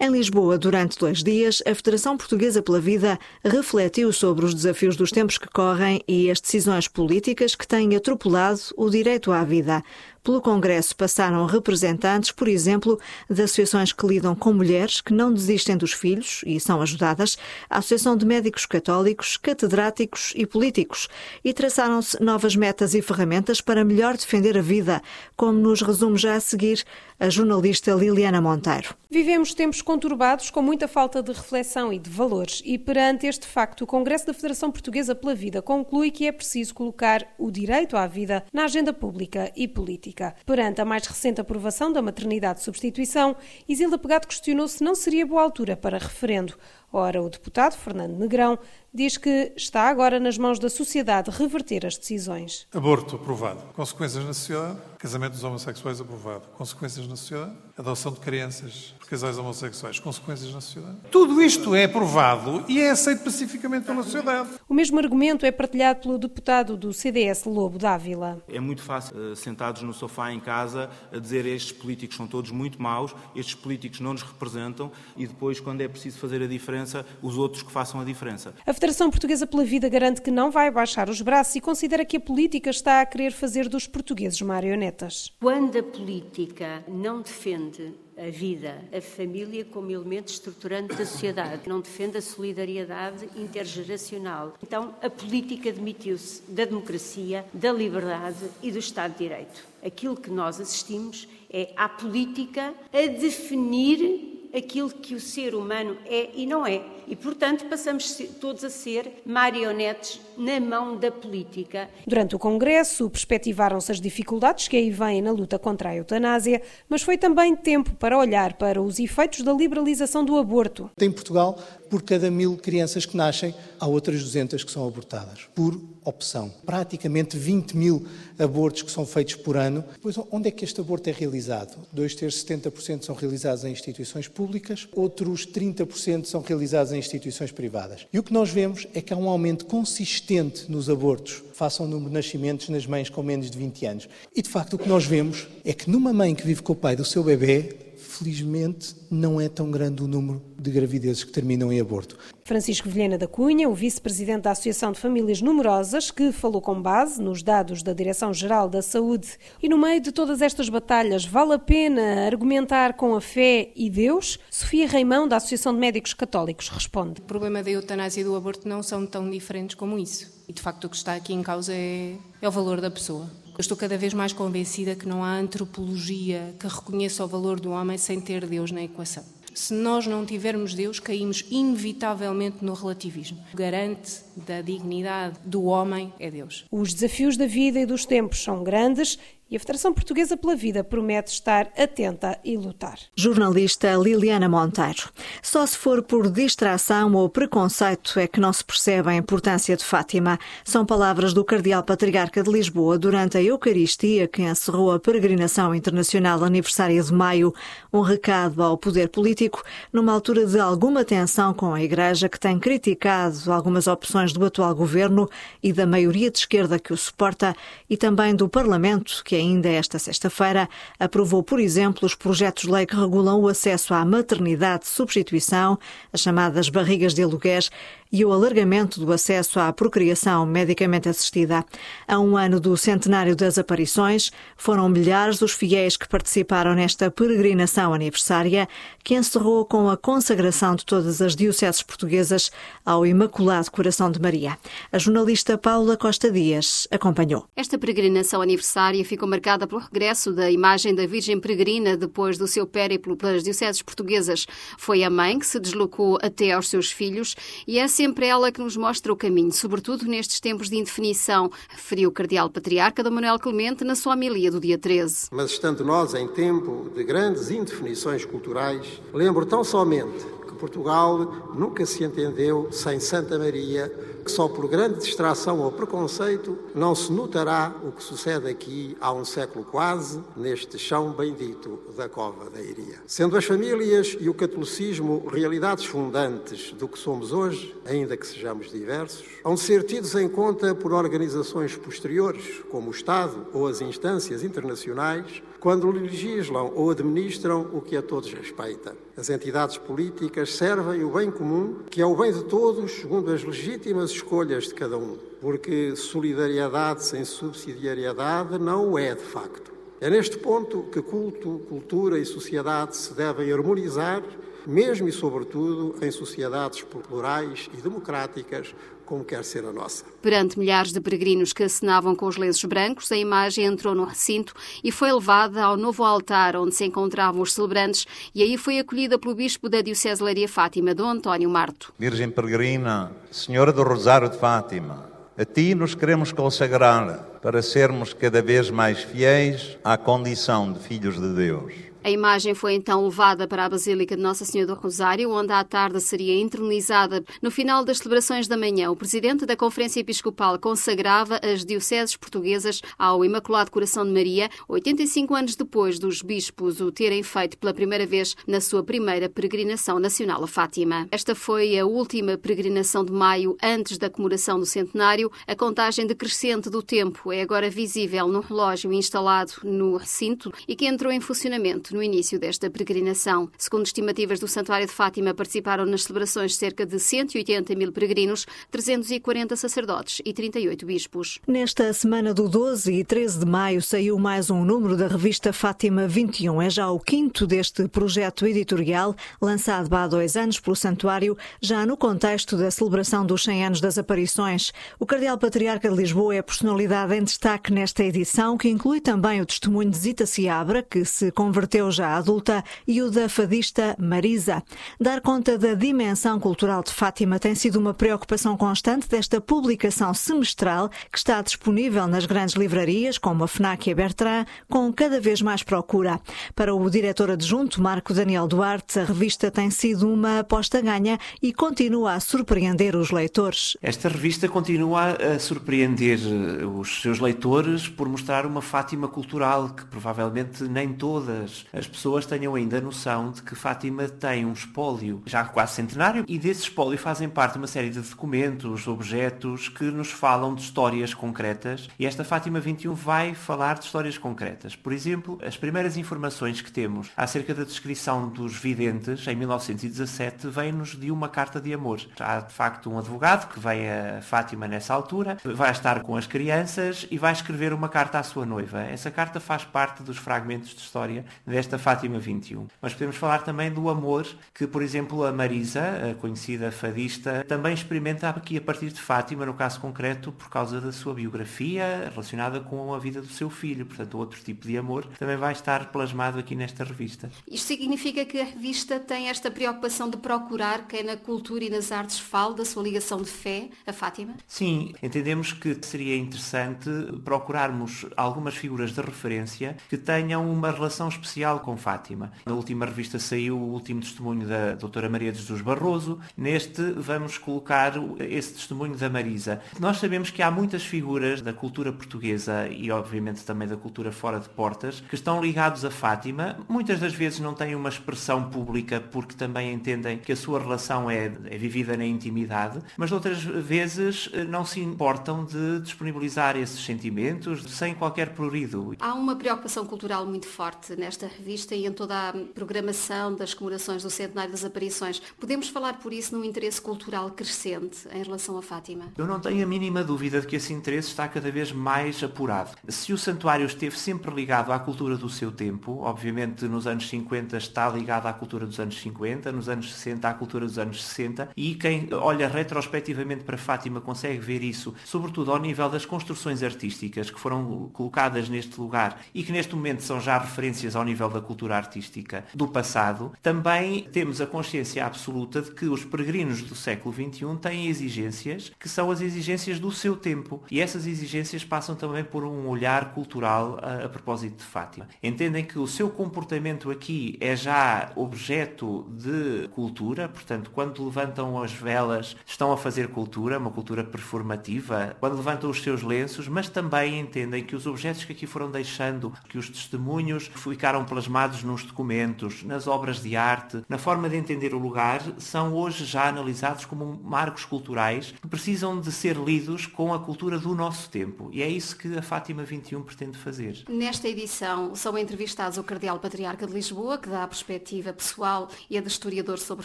Em 0.00 0.10
Lisboa, 0.10 0.56
durante 0.56 0.98
dois 0.98 1.22
dias, 1.22 1.62
a 1.66 1.74
Federação 1.74 2.16
Portuguesa 2.16 2.62
pela 2.62 2.80
Vida 2.80 3.18
refletiu 3.44 4.12
sobre 4.12 4.44
os 4.44 4.54
desafios 4.54 4.96
dos 4.96 5.10
tempos 5.10 5.38
que 5.38 5.46
correm 5.46 6.02
e 6.08 6.30
as 6.30 6.40
decisões 6.40 6.88
políticas 6.88 7.54
que 7.54 7.68
têm 7.68 7.94
atropelado 7.94 8.60
o 8.76 8.88
direito 8.88 9.30
à 9.30 9.44
vida. 9.44 9.82
Pelo 10.24 10.40
Congresso 10.40 10.94
passaram 10.94 11.44
representantes, 11.46 12.30
por 12.30 12.46
exemplo, 12.46 12.96
de 13.28 13.42
associações 13.42 13.92
que 13.92 14.06
lidam 14.06 14.36
com 14.36 14.52
mulheres 14.52 15.00
que 15.00 15.12
não 15.12 15.34
desistem 15.34 15.76
dos 15.76 15.92
filhos 15.92 16.42
e 16.46 16.60
são 16.60 16.80
ajudadas, 16.80 17.36
a 17.68 17.78
Associação 17.78 18.16
de 18.16 18.24
Médicos 18.24 18.64
Católicos, 18.64 19.36
catedráticos 19.36 20.32
e 20.36 20.46
políticos, 20.46 21.08
e 21.42 21.52
traçaram-se 21.52 22.22
novas 22.22 22.54
metas 22.54 22.94
e 22.94 23.02
ferramentas 23.02 23.60
para 23.60 23.84
melhor 23.84 24.16
defender 24.16 24.56
a 24.56 24.62
vida, 24.62 25.02
como 25.34 25.58
nos 25.58 25.82
resume 25.82 26.16
já 26.16 26.36
a 26.36 26.40
seguir 26.40 26.84
a 27.18 27.28
jornalista 27.28 27.92
Liliana 27.92 28.40
Monteiro. 28.40 28.94
Vivemos 29.10 29.54
tempos 29.54 29.82
conturbados 29.82 30.50
com 30.50 30.62
muita 30.62 30.86
falta 30.86 31.20
de 31.20 31.32
reflexão 31.32 31.92
e 31.92 31.98
de 31.98 32.08
valores, 32.08 32.62
e 32.64 32.78
perante 32.78 33.26
este 33.26 33.46
facto, 33.46 33.82
o 33.82 33.86
Congresso 33.88 34.26
da 34.26 34.34
Federação 34.34 34.70
Portuguesa 34.70 35.16
pela 35.16 35.34
Vida 35.34 35.60
conclui 35.60 36.12
que 36.12 36.28
é 36.28 36.32
preciso 36.32 36.74
colocar 36.74 37.26
o 37.36 37.50
direito 37.50 37.96
à 37.96 38.06
vida 38.06 38.44
na 38.52 38.64
agenda 38.64 38.92
pública 38.92 39.50
e 39.56 39.66
política. 39.66 40.11
Perante 40.44 40.80
a 40.80 40.84
mais 40.84 41.06
recente 41.06 41.40
aprovação 41.40 41.92
da 41.92 42.02
maternidade 42.02 42.58
de 42.58 42.64
substituição, 42.64 43.36
Isilda 43.68 43.98
Pegado 43.98 44.26
questionou 44.26 44.68
se 44.68 44.84
não 44.84 44.94
seria 44.94 45.26
boa 45.26 45.42
altura 45.42 45.76
para 45.76 45.98
referendo. 45.98 46.54
Ora, 46.92 47.22
o 47.22 47.30
deputado 47.30 47.74
Fernando 47.74 48.18
Negrão 48.18 48.58
diz 48.92 49.16
que 49.16 49.52
está 49.56 49.88
agora 49.88 50.20
nas 50.20 50.36
mãos 50.36 50.58
da 50.58 50.68
sociedade 50.68 51.30
reverter 51.30 51.86
as 51.86 51.96
decisões. 51.96 52.66
Aborto 52.74 53.16
aprovado. 53.16 53.62
Consequências 53.74 54.22
na 54.24 54.34
sociedade. 54.34 54.78
Casamento 54.98 55.32
dos 55.32 55.42
homossexuais 55.42 56.00
aprovado. 56.00 56.42
Consequências 56.56 57.08
na 57.08 57.16
sociedade. 57.16 57.52
Adoção 57.76 58.12
de 58.12 58.20
crianças 58.20 58.94
por 58.98 59.08
casais 59.08 59.38
homossexuais. 59.38 59.98
Consequências 59.98 60.52
na 60.52 60.60
sociedade. 60.60 60.98
Tudo 61.10 61.40
isto 61.40 61.74
é 61.74 61.84
aprovado 61.84 62.64
e 62.68 62.80
é 62.80 62.90
aceito 62.90 63.24
pacificamente 63.24 63.86
pela 63.86 64.02
sociedade. 64.02 64.50
O 64.68 64.74
mesmo 64.74 64.98
argumento 64.98 65.46
é 65.46 65.50
partilhado 65.50 66.02
pelo 66.02 66.18
deputado 66.18 66.76
do 66.76 66.92
CDS, 66.92 67.46
Lobo 67.46 67.78
Dávila. 67.78 68.42
É 68.46 68.60
muito 68.60 68.82
fácil, 68.82 69.32
eh, 69.32 69.34
sentados 69.34 69.82
no 69.82 69.94
sofá 69.94 70.32
em 70.32 70.40
casa, 70.40 70.90
a 71.10 71.18
dizer 71.18 71.46
estes 71.46 71.72
políticos 71.72 72.16
são 72.16 72.26
todos 72.26 72.50
muito 72.50 72.80
maus, 72.80 73.14
estes 73.34 73.54
políticos 73.54 74.00
não 74.00 74.12
nos 74.12 74.22
representam 74.22 74.92
e 75.16 75.26
depois, 75.26 75.58
quando 75.58 75.80
é 75.80 75.88
preciso 75.88 76.18
fazer 76.18 76.42
a 76.42 76.46
diferença, 76.46 76.81
os 77.22 77.36
outros 77.38 77.62
que 77.62 77.70
façam 77.70 78.00
a 78.00 78.04
diferença. 78.04 78.54
A 78.66 78.72
Federação 78.72 79.10
Portuguesa 79.10 79.46
pela 79.46 79.64
Vida 79.64 79.88
garante 79.88 80.22
que 80.22 80.30
não 80.30 80.50
vai 80.50 80.70
baixar 80.70 81.08
os 81.08 81.20
braços 81.20 81.56
e 81.56 81.60
considera 81.60 82.04
que 82.04 82.16
a 82.16 82.20
política 82.20 82.70
está 82.70 83.00
a 83.00 83.06
querer 83.06 83.32
fazer 83.32 83.68
dos 83.68 83.86
portugueses 83.86 84.40
marionetas. 84.42 85.32
Quando 85.40 85.78
a 85.78 85.82
política 85.82 86.84
não 86.88 87.20
defende 87.22 87.94
a 88.16 88.30
vida, 88.30 88.82
a 88.96 89.00
família 89.00 89.64
como 89.64 89.90
elemento 89.90 90.28
estruturante 90.28 90.94
da 90.94 91.06
sociedade, 91.06 91.68
não 91.68 91.80
defende 91.80 92.18
a 92.18 92.22
solidariedade 92.22 93.28
intergeracional. 93.36 94.54
Então, 94.62 94.94
a 95.02 95.08
política 95.08 95.72
demitiu-se 95.72 96.42
da 96.48 96.64
democracia, 96.64 97.44
da 97.52 97.72
liberdade 97.72 98.44
e 98.62 98.70
do 98.70 98.78
Estado 98.78 99.12
de 99.12 99.18
Direito. 99.18 99.66
Aquilo 99.84 100.16
que 100.16 100.30
nós 100.30 100.60
assistimos 100.60 101.26
é 101.50 101.72
à 101.76 101.88
política 101.88 102.74
a 102.92 103.06
definir 103.06 104.31
aquilo 104.54 104.90
que 104.90 105.14
o 105.14 105.20
ser 105.20 105.54
humano 105.54 105.96
é 106.04 106.30
e 106.34 106.46
não 106.46 106.66
é. 106.66 106.82
E, 107.06 107.16
portanto, 107.16 107.66
passamos 107.66 108.16
todos 108.40 108.64
a 108.64 108.70
ser 108.70 109.22
marionetes 109.24 110.20
na 110.36 110.58
mão 110.60 110.96
da 110.96 111.10
política. 111.10 111.88
Durante 112.06 112.34
o 112.34 112.38
Congresso, 112.38 113.08
perspectivaram-se 113.10 113.92
as 113.92 114.00
dificuldades 114.00 114.68
que 114.68 114.76
aí 114.76 114.90
vêm 114.90 115.20
na 115.20 115.30
luta 115.30 115.58
contra 115.58 115.90
a 115.90 115.96
eutanásia, 115.96 116.62
mas 116.88 117.02
foi 117.02 117.18
também 117.18 117.54
tempo 117.54 117.92
para 117.96 118.18
olhar 118.18 118.54
para 118.54 118.80
os 118.80 118.98
efeitos 118.98 119.42
da 119.42 119.52
liberalização 119.52 120.24
do 120.24 120.36
aborto. 120.36 120.90
Em 121.00 121.10
Portugal, 121.10 121.58
por 121.90 122.02
cada 122.02 122.30
mil 122.30 122.56
crianças 122.56 123.04
que 123.04 123.16
nascem, 123.16 123.54
há 123.78 123.86
outras 123.86 124.22
200 124.22 124.64
que 124.64 124.70
são 124.70 124.86
abortadas, 124.86 125.46
por 125.54 125.78
opção. 126.04 126.52
Praticamente 126.64 127.36
20 127.36 127.76
mil 127.76 128.06
abortos 128.38 128.82
que 128.82 128.90
são 128.90 129.06
feitos 129.06 129.34
por 129.36 129.56
ano. 129.56 129.84
Pois 130.00 130.16
onde 130.30 130.48
é 130.48 130.50
que 130.50 130.64
este 130.64 130.80
aborto 130.80 131.08
é 131.08 131.12
realizado? 131.12 131.76
Dois 131.92 132.14
terços, 132.14 132.44
70% 132.44 133.04
são 133.04 133.14
realizados 133.14 133.64
em 133.64 133.72
instituições 133.72 134.26
públicas, 134.26 134.88
outros 134.94 135.46
30% 135.46 136.24
são 136.24 136.40
realizados 136.40 136.91
em 136.92 136.98
instituições 136.98 137.50
privadas. 137.50 138.06
E 138.12 138.18
o 138.18 138.22
que 138.22 138.32
nós 138.32 138.50
vemos 138.50 138.86
é 138.94 139.00
que 139.00 139.12
há 139.12 139.16
um 139.16 139.28
aumento 139.28 139.66
consistente 139.66 140.70
nos 140.70 140.88
abortos 140.88 141.42
façam 141.62 141.86
o 141.86 141.88
número 141.88 142.08
de 142.08 142.14
nascimentos 142.14 142.68
nas 142.68 142.86
mães 142.86 143.08
com 143.08 143.22
menos 143.22 143.48
de 143.48 143.56
20 143.56 143.86
anos. 143.86 144.08
E 144.34 144.42
de 144.42 144.48
facto 144.48 144.74
o 144.74 144.78
que 144.78 144.88
nós 144.88 145.04
vemos 145.04 145.46
é 145.64 145.72
que 145.72 145.88
numa 145.88 146.12
mãe 146.12 146.34
que 146.34 146.44
vive 146.44 146.60
com 146.60 146.72
o 146.72 146.76
pai 146.76 146.96
do 146.96 147.04
seu 147.04 147.22
bebê, 147.22 147.91
felizmente 148.12 148.94
não 149.10 149.40
é 149.40 149.48
tão 149.48 149.70
grande 149.70 150.02
o 150.02 150.06
número 150.06 150.42
de 150.58 150.70
gravidezes 150.70 151.24
que 151.24 151.32
terminam 151.32 151.72
em 151.72 151.80
aborto. 151.80 152.16
Francisco 152.44 152.88
Vilhena 152.88 153.16
da 153.16 153.26
Cunha, 153.26 153.68
o 153.68 153.74
vice-presidente 153.74 154.42
da 154.42 154.50
Associação 154.50 154.92
de 154.92 154.98
Famílias 154.98 155.40
Numerosas, 155.40 156.10
que 156.10 156.32
falou 156.32 156.60
com 156.60 156.80
base 156.80 157.22
nos 157.22 157.42
dados 157.42 157.82
da 157.82 157.92
Direção-Geral 157.92 158.68
da 158.68 158.82
Saúde. 158.82 159.38
E 159.62 159.68
no 159.68 159.78
meio 159.78 160.00
de 160.00 160.12
todas 160.12 160.42
estas 160.42 160.68
batalhas, 160.68 161.24
vale 161.24 161.54
a 161.54 161.58
pena 161.58 162.26
argumentar 162.26 162.94
com 162.94 163.14
a 163.14 163.20
fé 163.20 163.70
e 163.74 163.88
Deus? 163.88 164.38
Sofia 164.50 164.86
Reimão, 164.86 165.26
da 165.26 165.36
Associação 165.36 165.72
de 165.72 165.80
Médicos 165.80 166.14
Católicos, 166.14 166.68
responde. 166.68 167.20
O 167.20 167.24
problema 167.24 167.62
da 167.62 167.70
eutanásia 167.70 168.20
e 168.20 168.24
do 168.24 168.36
aborto 168.36 168.68
não 168.68 168.82
são 168.82 169.06
tão 169.06 169.30
diferentes 169.30 169.74
como 169.74 169.98
isso. 169.98 170.30
E 170.48 170.52
de 170.52 170.60
facto 170.60 170.84
o 170.84 170.90
que 170.90 170.96
está 170.96 171.14
aqui 171.14 171.32
em 171.32 171.42
causa 171.42 171.72
é, 171.72 172.16
é 172.40 172.48
o 172.48 172.50
valor 172.50 172.80
da 172.80 172.90
pessoa. 172.90 173.30
Estou 173.62 173.76
cada 173.76 173.96
vez 173.96 174.12
mais 174.12 174.32
convencida 174.32 174.96
que 174.96 175.06
não 175.06 175.22
há 175.22 175.36
antropologia 175.36 176.52
que 176.58 176.66
reconheça 176.66 177.24
o 177.24 177.28
valor 177.28 177.60
do 177.60 177.70
homem 177.70 177.96
sem 177.96 178.20
ter 178.20 178.44
Deus 178.44 178.72
na 178.72 178.82
equação. 178.82 179.22
Se 179.54 179.72
nós 179.72 180.04
não 180.04 180.26
tivermos 180.26 180.74
Deus, 180.74 180.98
caímos 180.98 181.44
inevitavelmente 181.48 182.64
no 182.64 182.74
relativismo. 182.74 183.38
Garante 183.54 184.18
da 184.36 184.60
dignidade 184.60 185.38
do 185.44 185.64
homem 185.64 186.12
é 186.18 186.30
Deus. 186.30 186.64
Os 186.70 186.92
desafios 186.94 187.36
da 187.36 187.46
vida 187.46 187.80
e 187.80 187.86
dos 187.86 188.04
tempos 188.04 188.42
são 188.42 188.62
grandes 188.62 189.18
e 189.52 189.56
a 189.56 189.60
Federação 189.60 189.92
Portuguesa 189.92 190.34
pela 190.34 190.56
Vida 190.56 190.82
promete 190.82 191.30
estar 191.30 191.70
atenta 191.76 192.38
e 192.42 192.56
lutar. 192.56 192.98
Jornalista 193.14 193.92
Liliana 193.96 194.48
Monteiro. 194.48 195.10
Só 195.42 195.66
se 195.66 195.76
for 195.76 196.02
por 196.02 196.30
distração 196.30 197.12
ou 197.12 197.28
preconceito 197.28 198.18
é 198.18 198.26
que 198.26 198.40
não 198.40 198.50
se 198.50 198.64
percebe 198.64 199.10
a 199.10 199.14
importância 199.14 199.76
de 199.76 199.84
Fátima. 199.84 200.38
São 200.64 200.86
palavras 200.86 201.34
do 201.34 201.44
Cardeal 201.44 201.82
Patriarca 201.82 202.42
de 202.42 202.50
Lisboa 202.50 202.96
durante 202.96 203.36
a 203.36 203.42
Eucaristia 203.42 204.26
que 204.26 204.40
encerrou 204.40 204.90
a 204.90 204.98
peregrinação 204.98 205.74
internacional 205.74 206.42
aniversária 206.42 207.02
de 207.02 207.12
maio. 207.12 207.52
Um 207.92 208.00
recado 208.00 208.62
ao 208.62 208.78
poder 208.78 209.10
político 209.10 209.62
numa 209.92 210.14
altura 210.14 210.46
de 210.46 210.58
alguma 210.58 211.04
tensão 211.04 211.52
com 211.52 211.74
a 211.74 211.82
Igreja 211.82 212.26
que 212.26 212.40
tem 212.40 212.58
criticado 212.58 213.52
algumas 213.52 213.86
opções 213.86 214.21
do 214.30 214.44
atual 214.44 214.74
governo 214.74 215.28
e 215.62 215.72
da 215.72 215.86
maioria 215.86 216.30
de 216.30 216.38
esquerda 216.38 216.78
que 216.78 216.92
o 216.92 216.96
suporta 216.96 217.56
e 217.88 217.96
também 217.96 218.36
do 218.36 218.46
Parlamento 218.46 219.22
que 219.24 219.34
ainda 219.34 219.70
esta 219.70 219.98
sexta-feira, 219.98 220.68
aprovou, 221.00 221.42
por 221.42 221.58
exemplo, 221.58 222.04
os 222.04 222.14
projetos 222.14 222.64
de 222.64 222.70
lei 222.70 222.84
que 222.84 222.94
regulam 222.94 223.40
o 223.40 223.48
acesso 223.48 223.94
à 223.94 224.04
maternidade 224.04 224.82
de 224.82 224.90
substituição, 224.90 225.78
as 226.12 226.20
chamadas 226.20 226.68
barrigas 226.68 227.14
de 227.14 227.22
alugués, 227.22 227.70
e 228.12 228.24
o 228.24 228.32
alargamento 228.32 229.00
do 229.00 229.10
acesso 229.10 229.58
à 229.58 229.72
procriação 229.72 230.44
medicamente 230.44 231.08
assistida. 231.08 231.64
A 232.06 232.20
um 232.20 232.36
ano 232.36 232.60
do 232.60 232.76
centenário 232.76 233.34
das 233.34 233.56
aparições, 233.56 234.30
foram 234.56 234.88
milhares 234.88 235.40
os 235.40 235.52
fiéis 235.52 235.96
que 235.96 236.06
participaram 236.06 236.74
nesta 236.74 237.10
peregrinação 237.10 237.94
aniversária, 237.94 238.68
que 239.02 239.14
encerrou 239.14 239.64
com 239.64 239.88
a 239.88 239.96
consagração 239.96 240.76
de 240.76 240.84
todas 240.84 241.22
as 241.22 241.34
dioceses 241.34 241.82
portuguesas 241.82 242.50
ao 242.84 243.06
Imaculado 243.06 243.70
Coração 243.70 244.10
de 244.10 244.20
Maria. 244.20 244.58
A 244.92 244.98
jornalista 244.98 245.56
Paula 245.56 245.96
Costa 245.96 246.30
Dias 246.30 246.86
acompanhou. 246.90 247.46
Esta 247.56 247.78
peregrinação 247.78 248.42
aniversária 248.42 249.04
ficou 249.04 249.28
marcada 249.28 249.66
pelo 249.66 249.80
regresso 249.80 250.32
da 250.32 250.50
imagem 250.50 250.94
da 250.94 251.06
Virgem 251.06 251.40
Peregrina 251.40 251.96
depois 251.96 252.36
do 252.36 252.46
seu 252.46 252.66
périplo 252.66 253.16
pelas 253.16 253.42
dioceses 253.42 253.80
portuguesas. 253.80 254.46
Foi 254.76 255.02
a 255.02 255.08
mãe 255.08 255.38
que 255.38 255.46
se 255.46 255.58
deslocou 255.58 256.18
até 256.20 256.52
aos 256.52 256.68
seus 256.68 256.90
filhos 256.90 257.34
e 257.66 257.78
é 257.78 257.88
sempre 258.02 258.26
ela 258.26 258.50
que 258.50 258.60
nos 258.60 258.76
mostra 258.76 259.12
o 259.12 259.16
caminho, 259.16 259.52
sobretudo 259.52 260.06
nestes 260.06 260.40
tempos 260.40 260.68
de 260.68 260.76
indefinição, 260.76 261.48
referiu 261.68 262.08
o 262.08 262.12
Cardeal 262.12 262.50
Patriarca 262.50 263.00
Dom 263.00 263.12
Manuel 263.12 263.38
Clemente 263.38 263.84
na 263.84 263.94
sua 263.94 264.14
homilia 264.14 264.50
do 264.50 264.58
dia 264.58 264.76
13. 264.76 265.28
Mas 265.30 265.52
estando 265.52 265.84
nós 265.84 266.12
em 266.12 266.26
tempo 266.26 266.90
de 266.92 267.04
grandes 267.04 267.48
indefinições 267.48 268.24
culturais, 268.24 269.00
lembro 269.14 269.46
tão 269.46 269.62
somente 269.62 270.26
que 270.48 270.54
Portugal 270.54 271.54
nunca 271.54 271.86
se 271.86 272.02
entendeu 272.02 272.72
sem 272.72 272.98
Santa 272.98 273.38
Maria 273.38 274.11
que 274.24 274.30
só 274.30 274.48
por 274.48 274.68
grande 274.68 275.00
distração 275.00 275.60
ou 275.60 275.72
preconceito 275.72 276.58
não 276.74 276.94
se 276.94 277.12
notará 277.12 277.74
o 277.82 277.92
que 277.92 278.02
sucede 278.02 278.48
aqui 278.48 278.96
há 279.00 279.12
um 279.12 279.24
século 279.24 279.64
quase, 279.64 280.22
neste 280.36 280.78
chão 280.78 281.12
bendito 281.12 281.80
da 281.96 282.08
Cova 282.08 282.48
da 282.48 282.60
Iria. 282.60 283.00
Sendo 283.06 283.36
as 283.36 283.44
famílias 283.44 284.16
e 284.20 284.28
o 284.28 284.34
catolicismo 284.34 285.26
realidades 285.28 285.84
fundantes 285.84 286.72
do 286.72 286.88
que 286.88 286.98
somos 286.98 287.32
hoje, 287.32 287.74
ainda 287.84 288.16
que 288.16 288.26
sejamos 288.26 288.70
diversos, 288.70 289.24
hão 289.44 289.54
de 289.54 289.60
ser 289.60 289.82
tidos 289.82 290.14
em 290.14 290.28
conta 290.28 290.74
por 290.74 290.92
organizações 290.92 291.76
posteriores, 291.76 292.62
como 292.70 292.88
o 292.88 292.92
Estado 292.92 293.46
ou 293.52 293.66
as 293.66 293.80
instâncias 293.80 294.42
internacionais, 294.42 295.42
quando 295.58 295.90
legislam 295.90 296.72
ou 296.74 296.90
administram 296.90 297.68
o 297.72 297.80
que 297.80 297.96
a 297.96 298.02
todos 298.02 298.32
respeita. 298.32 298.96
As 299.16 299.30
entidades 299.30 299.78
políticas 299.78 300.54
servem 300.54 301.04
o 301.04 301.10
bem 301.10 301.30
comum, 301.30 301.76
que 301.90 302.00
é 302.00 302.06
o 302.06 302.16
bem 302.16 302.32
de 302.32 302.44
todos, 302.44 302.90
segundo 302.92 303.30
as 303.30 303.44
legítimas 303.44 304.11
escolhas 304.12 304.64
de 304.64 304.74
cada 304.74 304.96
um, 304.96 305.16
porque 305.40 305.96
solidariedade 305.96 307.04
sem 307.04 307.24
subsidiariedade 307.24 308.58
não 308.58 308.98
é 308.98 309.14
de 309.14 309.22
facto. 309.22 309.72
É 310.00 310.10
neste 310.10 310.36
ponto 310.36 310.84
que 310.90 311.00
culto, 311.00 311.60
cultura 311.68 312.18
e 312.18 312.24
sociedade 312.24 312.96
se 312.96 313.14
devem 313.14 313.52
harmonizar, 313.52 314.22
mesmo 314.66 315.08
e 315.08 315.12
sobretudo 315.12 315.94
em 316.04 316.10
sociedades 316.10 316.82
plurais 316.82 317.70
e 317.72 317.80
democráticas, 317.80 318.74
como 319.12 319.26
quer 319.26 319.44
ser 319.44 319.62
a 319.66 319.72
nossa. 319.74 320.06
Perante 320.22 320.58
milhares 320.58 320.90
de 320.90 320.98
peregrinos 320.98 321.52
que 321.52 321.62
acenavam 321.62 322.16
com 322.16 322.24
os 322.24 322.38
lenços 322.38 322.64
brancos, 322.64 323.12
a 323.12 323.16
imagem 323.18 323.66
entrou 323.66 323.94
no 323.94 324.06
recinto 324.06 324.54
e 324.82 324.90
foi 324.90 325.12
levada 325.12 325.62
ao 325.62 325.76
novo 325.76 326.02
altar 326.02 326.56
onde 326.56 326.74
se 326.74 326.86
encontravam 326.86 327.42
os 327.42 327.52
celebrantes 327.52 328.06
e 328.34 328.42
aí 328.42 328.56
foi 328.56 328.78
acolhida 328.78 329.18
pelo 329.18 329.34
bispo 329.34 329.68
da 329.68 329.82
Diocese 329.82 330.22
Leiria 330.22 330.48
Fátima, 330.48 330.94
Dom 330.94 331.10
António 331.10 331.50
Marto. 331.50 331.92
Virgem 331.98 332.30
Peregrina, 332.30 333.12
Senhora 333.30 333.70
do 333.70 333.82
Rosário 333.82 334.30
de 334.30 334.38
Fátima, 334.38 335.10
a 335.36 335.44
Ti 335.44 335.74
nos 335.74 335.94
queremos 335.94 336.32
consagrar 336.32 337.38
para 337.42 337.60
sermos 337.60 338.14
cada 338.14 338.40
vez 338.40 338.70
mais 338.70 339.02
fiéis 339.02 339.76
à 339.84 339.98
condição 339.98 340.72
de 340.72 340.78
filhos 340.78 341.20
de 341.20 341.34
Deus. 341.34 341.91
A 342.04 342.10
imagem 342.10 342.52
foi 342.52 342.74
então 342.74 343.04
levada 343.04 343.46
para 343.46 343.64
a 343.64 343.68
Basílica 343.68 344.16
de 344.16 344.22
Nossa 344.22 344.44
Senhora 344.44 344.74
do 344.74 344.80
Rosário, 344.80 345.30
onde 345.30 345.52
à 345.52 345.62
tarde 345.62 346.00
seria 346.00 346.40
internizada. 346.40 347.22
No 347.40 347.48
final 347.48 347.84
das 347.84 347.98
celebrações 347.98 348.48
da 348.48 348.56
manhã, 348.56 348.90
o 348.90 348.96
presidente 348.96 349.46
da 349.46 349.54
Conferência 349.54 350.00
Episcopal 350.00 350.58
consagrava 350.58 351.38
as 351.40 351.64
dioceses 351.64 352.16
portuguesas 352.16 352.82
ao 352.98 353.24
Imaculado 353.24 353.70
Coração 353.70 354.04
de 354.04 354.10
Maria, 354.10 354.50
85 354.66 355.32
anos 355.32 355.54
depois 355.54 356.00
dos 356.00 356.22
bispos 356.22 356.80
o 356.80 356.90
terem 356.90 357.22
feito 357.22 357.56
pela 357.56 357.72
primeira 357.72 358.04
vez 358.04 358.34
na 358.48 358.60
sua 358.60 358.82
primeira 358.82 359.28
peregrinação 359.28 360.00
nacional 360.00 360.42
a 360.42 360.48
Fátima. 360.48 361.06
Esta 361.08 361.36
foi 361.36 361.78
a 361.78 361.86
última 361.86 362.36
peregrinação 362.36 363.04
de 363.04 363.12
maio 363.12 363.56
antes 363.62 363.96
da 363.96 364.10
comemoração 364.10 364.58
do 364.58 364.66
centenário. 364.66 365.30
A 365.46 365.54
contagem 365.54 366.04
decrescente 366.04 366.68
do 366.68 366.82
tempo 366.82 367.30
é 367.30 367.42
agora 367.42 367.70
visível 367.70 368.26
no 368.26 368.40
relógio 368.40 368.92
instalado 368.92 369.52
no 369.62 369.96
recinto 369.96 370.52
e 370.66 370.74
que 370.74 370.86
entrou 370.86 371.12
em 371.12 371.20
funcionamento 371.20 371.91
no 371.92 372.02
início 372.02 372.38
desta 372.38 372.70
peregrinação. 372.70 373.50
Segundo 373.56 373.86
estimativas 373.86 374.40
do 374.40 374.48
Santuário 374.48 374.86
de 374.86 374.92
Fátima, 374.92 375.34
participaram 375.34 375.84
nas 375.84 376.04
celebrações 376.04 376.56
cerca 376.56 376.86
de 376.86 376.98
180 376.98 377.74
mil 377.74 377.92
peregrinos, 377.92 378.46
340 378.70 379.56
sacerdotes 379.56 380.20
e 380.24 380.32
38 380.32 380.86
bispos. 380.86 381.38
Nesta 381.46 381.92
semana 381.92 382.32
do 382.34 382.48
12 382.48 382.92
e 382.92 383.04
13 383.04 383.40
de 383.40 383.46
maio 383.46 383.82
saiu 383.82 384.18
mais 384.18 384.50
um 384.50 384.64
número 384.64 384.96
da 384.96 385.06
revista 385.06 385.52
Fátima 385.52 386.08
21. 386.08 386.62
É 386.62 386.70
já 386.70 386.90
o 386.90 386.98
quinto 386.98 387.46
deste 387.46 387.86
projeto 387.88 388.46
editorial, 388.46 389.14
lançado 389.40 389.92
há 389.94 390.06
dois 390.06 390.36
anos 390.36 390.58
pelo 390.58 390.76
Santuário, 390.76 391.36
já 391.60 391.84
no 391.84 391.96
contexto 391.96 392.56
da 392.56 392.70
celebração 392.70 393.24
dos 393.24 393.44
100 393.44 393.66
anos 393.66 393.80
das 393.80 393.98
aparições. 393.98 394.72
O 394.98 395.06
Cardeal 395.06 395.38
Patriarca 395.38 395.88
de 395.88 395.96
Lisboa 395.96 396.34
é 396.34 396.38
a 396.38 396.42
personalidade 396.42 397.14
em 397.14 397.22
destaque 397.22 397.72
nesta 397.72 398.04
edição, 398.04 398.56
que 398.56 398.68
inclui 398.68 399.00
também 399.00 399.40
o 399.40 399.46
testemunho 399.46 399.90
de 399.90 399.96
Zita 399.96 400.26
Seabra, 400.26 400.82
que 400.82 401.04
se 401.04 401.30
converteu 401.30 401.81
já 401.90 402.16
adulta, 402.16 402.62
e 402.86 403.02
o 403.02 403.10
da 403.10 403.28
fadista 403.28 403.96
Marisa. 403.98 404.62
Dar 405.00 405.20
conta 405.20 405.58
da 405.58 405.74
dimensão 405.74 406.38
cultural 406.38 406.82
de 406.82 406.92
Fátima 406.92 407.38
tem 407.38 407.54
sido 407.54 407.76
uma 407.76 407.94
preocupação 407.94 408.56
constante 408.56 409.08
desta 409.08 409.40
publicação 409.40 410.14
semestral 410.14 410.88
que 411.10 411.18
está 411.18 411.40
disponível 411.42 412.06
nas 412.06 412.26
grandes 412.26 412.54
livrarias, 412.54 413.18
como 413.18 413.44
a 413.44 413.48
FNAC 413.48 413.88
e 413.88 413.92
a 413.92 413.96
Bertrand, 413.96 414.46
com 414.68 414.92
cada 414.92 415.20
vez 415.20 415.42
mais 415.42 415.62
procura. 415.62 416.20
Para 416.54 416.74
o 416.74 416.90
diretor 416.90 417.30
adjunto, 417.30 417.82
Marco 417.82 418.14
Daniel 418.14 418.46
Duarte, 418.46 419.00
a 419.00 419.04
revista 419.04 419.50
tem 419.50 419.70
sido 419.70 420.08
uma 420.08 420.40
aposta 420.40 420.80
ganha 420.80 421.18
e 421.42 421.52
continua 421.52 422.14
a 422.14 422.20
surpreender 422.20 422.96
os 422.96 423.10
leitores. 423.10 423.76
Esta 423.82 424.08
revista 424.08 424.48
continua 424.48 425.12
a 425.12 425.38
surpreender 425.38 426.18
eh, 426.18 426.64
os 426.64 427.00
seus 427.00 427.18
leitores 427.18 427.88
por 427.88 428.08
mostrar 428.08 428.46
uma 428.46 428.60
Fátima 428.60 429.08
cultural 429.08 429.70
que 429.70 429.84
provavelmente 429.86 430.64
nem 430.64 430.92
todas 430.92 431.66
as 431.72 431.86
pessoas 431.86 432.26
tenham 432.26 432.54
ainda 432.54 432.78
a 432.78 432.80
noção 432.80 433.30
de 433.30 433.42
que 433.42 433.54
Fátima 433.54 434.06
tem 434.06 434.44
um 434.44 434.52
espólio 434.52 435.22
já 435.24 435.44
quase 435.44 435.74
centenário 435.74 436.24
e 436.28 436.38
desse 436.38 436.62
espólio 436.62 436.98
fazem 436.98 437.28
parte 437.28 437.56
uma 437.56 437.66
série 437.66 437.88
de 437.88 438.00
documentos, 438.00 438.86
objetos 438.86 439.68
que 439.68 439.84
nos 439.84 440.10
falam 440.10 440.54
de 440.54 440.62
histórias 440.62 441.14
concretas 441.14 441.88
e 441.98 442.04
esta 442.04 442.24
Fátima 442.24 442.60
21 442.60 442.92
vai 442.92 443.34
falar 443.34 443.78
de 443.78 443.86
histórias 443.86 444.18
concretas. 444.18 444.76
Por 444.76 444.92
exemplo, 444.92 445.38
as 445.42 445.56
primeiras 445.56 445.96
informações 445.96 446.60
que 446.60 446.70
temos 446.70 447.10
acerca 447.16 447.54
da 447.54 447.64
descrição 447.64 448.28
dos 448.28 448.54
videntes 448.54 449.26
em 449.26 449.34
1917 449.34 450.48
vêm-nos 450.48 450.90
de 450.90 451.10
uma 451.10 451.28
carta 451.28 451.60
de 451.60 451.72
amor. 451.72 452.00
Há 452.20 452.40
de 452.40 452.52
facto 452.52 452.90
um 452.90 452.98
advogado 452.98 453.50
que 453.50 453.58
vem 453.58 453.88
a 453.88 454.20
Fátima 454.20 454.68
nessa 454.68 454.92
altura, 454.92 455.38
vai 455.42 455.70
estar 455.70 456.02
com 456.02 456.16
as 456.16 456.26
crianças 456.26 457.06
e 457.10 457.16
vai 457.16 457.32
escrever 457.32 457.72
uma 457.72 457.88
carta 457.88 458.18
à 458.18 458.22
sua 458.22 458.44
noiva. 458.44 458.82
Essa 458.82 459.10
carta 459.10 459.40
faz 459.40 459.64
parte 459.64 460.02
dos 460.02 460.18
fragmentos 460.18 460.74
de 460.74 460.80
história 460.80 461.24
desta 461.62 461.78
Fátima 461.78 462.18
21. 462.18 462.66
Mas 462.80 462.92
podemos 462.92 463.16
falar 463.16 463.42
também 463.44 463.70
do 463.70 463.88
amor 463.88 464.26
que, 464.52 464.66
por 464.66 464.82
exemplo, 464.82 465.24
a 465.24 465.32
Marisa, 465.32 466.10
a 466.10 466.14
conhecida 466.14 466.72
fadista, 466.72 467.44
também 467.46 467.72
experimenta 467.72 468.28
aqui 468.28 468.56
a 468.56 468.60
partir 468.60 468.90
de 468.90 469.00
Fátima, 469.00 469.46
no 469.46 469.54
caso 469.54 469.80
concreto, 469.80 470.32
por 470.32 470.50
causa 470.50 470.80
da 470.80 470.90
sua 470.90 471.14
biografia 471.14 472.08
relacionada 472.10 472.60
com 472.60 472.92
a 472.92 472.98
vida 472.98 473.20
do 473.20 473.28
seu 473.28 473.48
filho. 473.48 473.86
Portanto, 473.86 474.18
outro 474.18 474.40
tipo 474.42 474.66
de 474.66 474.76
amor 474.76 475.06
também 475.18 475.36
vai 475.36 475.52
estar 475.52 475.92
plasmado 475.92 476.38
aqui 476.38 476.56
nesta 476.56 476.82
revista. 476.82 477.30
Isto 477.48 477.68
significa 477.68 478.24
que 478.24 478.40
a 478.40 478.44
revista 478.44 478.98
tem 478.98 479.28
esta 479.28 479.50
preocupação 479.50 480.10
de 480.10 480.16
procurar 480.16 480.88
quem 480.88 481.04
na 481.04 481.16
cultura 481.16 481.62
e 481.62 481.70
nas 481.70 481.92
artes 481.92 482.18
fale 482.18 482.56
da 482.56 482.64
sua 482.64 482.82
ligação 482.82 483.22
de 483.22 483.30
fé 483.30 483.68
a 483.86 483.92
Fátima? 483.92 484.34
Sim, 484.48 484.94
entendemos 485.00 485.52
que 485.52 485.78
seria 485.82 486.16
interessante 486.16 486.90
procurarmos 487.24 488.06
algumas 488.16 488.54
figuras 488.54 488.92
de 488.92 489.00
referência 489.00 489.76
que 489.88 489.96
tenham 489.96 490.50
uma 490.50 490.72
relação 490.72 491.08
especial 491.08 491.51
com 491.60 491.76
Fátima. 491.76 492.32
Na 492.46 492.54
última 492.54 492.86
revista 492.86 493.18
saiu 493.18 493.58
o 493.58 493.72
último 493.72 494.00
testemunho 494.00 494.46
da 494.46 494.74
doutora 494.74 495.08
Maria 495.08 495.32
Jesus 495.32 495.60
Barroso. 495.60 496.18
Neste 496.36 496.82
vamos 496.92 497.38
colocar 497.38 497.92
esse 498.18 498.54
testemunho 498.54 498.96
da 498.96 499.08
Marisa. 499.08 499.60
Nós 499.78 499.98
sabemos 499.98 500.30
que 500.30 500.42
há 500.42 500.50
muitas 500.50 500.84
figuras 500.84 501.42
da 501.42 501.52
cultura 501.52 501.92
portuguesa 501.92 502.68
e 502.68 502.90
obviamente 502.90 503.44
também 503.44 503.68
da 503.68 503.76
cultura 503.76 504.12
fora 504.12 504.38
de 504.38 504.48
portas 504.48 505.00
que 505.00 505.14
estão 505.14 505.42
ligados 505.42 505.84
a 505.84 505.90
Fátima. 505.90 506.58
Muitas 506.68 507.00
das 507.00 507.14
vezes 507.14 507.40
não 507.40 507.54
têm 507.54 507.74
uma 507.74 507.88
expressão 507.88 508.50
pública 508.50 509.00
porque 509.00 509.34
também 509.34 509.72
entendem 509.72 510.18
que 510.18 510.32
a 510.32 510.36
sua 510.36 510.60
relação 510.60 511.10
é, 511.10 511.26
é 511.46 511.58
vivida 511.58 511.96
na 511.96 512.04
intimidade, 512.04 512.80
mas 512.96 513.12
outras 513.12 513.42
vezes 513.42 514.30
não 514.48 514.64
se 514.64 514.80
importam 514.80 515.44
de 515.44 515.80
disponibilizar 515.80 516.56
esses 516.56 516.84
sentimentos 516.84 517.64
sem 517.72 517.94
qualquer 517.94 518.30
prurido. 518.30 518.94
Há 519.00 519.14
uma 519.14 519.36
preocupação 519.36 519.86
cultural 519.86 520.26
muito 520.26 520.46
forte 520.46 520.96
nesta 520.96 521.26
revista 521.32 521.74
e 521.74 521.86
em 521.86 521.92
toda 521.92 522.28
a 522.28 522.32
programação 522.54 523.34
das 523.34 523.54
comemorações 523.54 524.02
do 524.02 524.10
centenário 524.10 524.50
das 524.50 524.64
aparições. 524.64 525.20
Podemos 525.38 525.68
falar 525.68 525.98
por 525.98 526.12
isso 526.12 526.36
num 526.36 526.44
interesse 526.44 526.80
cultural 526.80 527.30
crescente 527.30 528.06
em 528.12 528.22
relação 528.22 528.56
a 528.56 528.62
Fátima? 528.62 529.12
Eu 529.16 529.26
não 529.26 529.40
tenho 529.40 529.62
a 529.62 529.66
mínima 529.66 530.04
dúvida 530.04 530.40
de 530.40 530.46
que 530.46 530.56
esse 530.56 530.72
interesse 530.72 531.08
está 531.08 531.26
cada 531.28 531.50
vez 531.50 531.72
mais 531.72 532.22
apurado. 532.22 532.72
Se 532.88 533.12
o 533.12 533.18
santuário 533.18 533.66
esteve 533.66 533.98
sempre 533.98 534.34
ligado 534.34 534.72
à 534.72 534.78
cultura 534.78 535.16
do 535.16 535.28
seu 535.28 535.50
tempo, 535.50 536.00
obviamente 536.02 536.66
nos 536.66 536.86
anos 536.86 537.08
50 537.08 537.56
está 537.56 537.88
ligado 537.88 538.26
à 538.26 538.32
cultura 538.32 538.66
dos 538.66 538.78
anos 538.78 539.00
50, 539.00 539.50
nos 539.52 539.68
anos 539.68 539.92
60 539.92 540.28
à 540.28 540.34
cultura 540.34 540.66
dos 540.66 540.78
anos 540.78 541.02
60, 541.02 541.50
e 541.56 541.74
quem 541.74 542.08
olha 542.12 542.48
retrospectivamente 542.48 543.44
para 543.44 543.56
Fátima 543.56 544.00
consegue 544.00 544.38
ver 544.38 544.62
isso, 544.62 544.94
sobretudo 545.04 545.52
ao 545.52 545.58
nível 545.58 545.88
das 545.88 546.04
construções 546.04 546.62
artísticas 546.62 547.30
que 547.30 547.40
foram 547.40 547.90
colocadas 547.92 548.48
neste 548.48 548.80
lugar 548.80 549.20
e 549.34 549.42
que 549.42 549.52
neste 549.52 549.74
momento 549.74 550.02
são 550.02 550.20
já 550.20 550.38
referências 550.38 550.96
ao 550.96 551.04
nível 551.04 551.21
da 551.28 551.40
cultura 551.40 551.76
artística 551.76 552.44
do 552.54 552.68
passado, 552.68 553.32
também 553.42 554.04
temos 554.04 554.40
a 554.40 554.46
consciência 554.46 555.04
absoluta 555.04 555.62
de 555.62 555.70
que 555.72 555.86
os 555.86 556.04
peregrinos 556.04 556.62
do 556.62 556.74
século 556.74 557.14
XXI 557.14 557.56
têm 557.60 557.86
exigências 557.86 558.72
que 558.78 558.88
são 558.88 559.10
as 559.10 559.20
exigências 559.20 559.78
do 559.78 559.90
seu 559.90 560.16
tempo. 560.16 560.62
E 560.70 560.80
essas 560.80 561.06
exigências 561.06 561.64
passam 561.64 561.94
também 561.94 562.24
por 562.24 562.44
um 562.44 562.68
olhar 562.68 563.12
cultural 563.12 563.78
a, 563.82 564.06
a 564.06 564.08
propósito 564.08 564.56
de 564.56 564.64
Fátima. 564.64 565.08
Entendem 565.22 565.64
que 565.64 565.78
o 565.78 565.86
seu 565.86 566.10
comportamento 566.10 566.90
aqui 566.90 567.36
é 567.40 567.54
já 567.54 568.10
objeto 568.16 569.06
de 569.10 569.68
cultura, 569.68 570.28
portanto, 570.28 570.70
quando 570.70 571.04
levantam 571.04 571.62
as 571.62 571.72
velas, 571.72 572.36
estão 572.46 572.72
a 572.72 572.76
fazer 572.76 573.08
cultura, 573.08 573.58
uma 573.58 573.70
cultura 573.70 574.04
performativa, 574.04 575.16
quando 575.20 575.36
levantam 575.36 575.70
os 575.70 575.82
seus 575.82 576.02
lenços, 576.02 576.48
mas 576.48 576.68
também 576.68 577.20
entendem 577.20 577.64
que 577.64 577.76
os 577.76 577.86
objetos 577.86 578.24
que 578.24 578.32
aqui 578.32 578.46
foram 578.46 578.70
deixando, 578.70 579.32
que 579.48 579.58
os 579.58 579.68
testemunhos 579.68 580.50
ficaram 580.54 581.04
plasmados 581.12 581.62
nos 581.62 581.84
documentos, 581.84 582.62
nas 582.62 582.86
obras 582.86 583.22
de 583.22 583.36
arte, 583.36 583.84
na 583.86 583.98
forma 583.98 584.30
de 584.30 584.36
entender 584.36 584.74
o 584.74 584.78
lugar, 584.78 585.20
são 585.36 585.74
hoje 585.74 586.06
já 586.06 586.28
analisados 586.28 586.86
como 586.86 587.20
marcos 587.22 587.66
culturais 587.66 588.32
que 588.40 588.48
precisam 588.48 588.98
de 588.98 589.12
ser 589.12 589.36
lidos 589.36 589.84
com 589.84 590.14
a 590.14 590.18
cultura 590.18 590.58
do 590.58 590.74
nosso 590.74 591.10
tempo. 591.10 591.50
E 591.52 591.62
é 591.62 591.68
isso 591.68 591.96
que 591.98 592.16
a 592.16 592.22
Fátima 592.22 592.64
21 592.64 593.02
pretende 593.02 593.36
fazer. 593.36 593.84
Nesta 593.90 594.26
edição 594.26 594.94
são 594.94 595.18
entrevistados 595.18 595.76
o 595.76 595.84
Cardeal 595.84 596.18
Patriarca 596.18 596.66
de 596.66 596.72
Lisboa, 596.72 597.18
que 597.18 597.28
dá 597.28 597.44
a 597.44 597.48
perspectiva 597.48 598.10
pessoal 598.12 598.68
e 598.88 598.96
a 598.96 599.02
de 599.02 599.08
historiador 599.08 599.58
sobre 599.58 599.84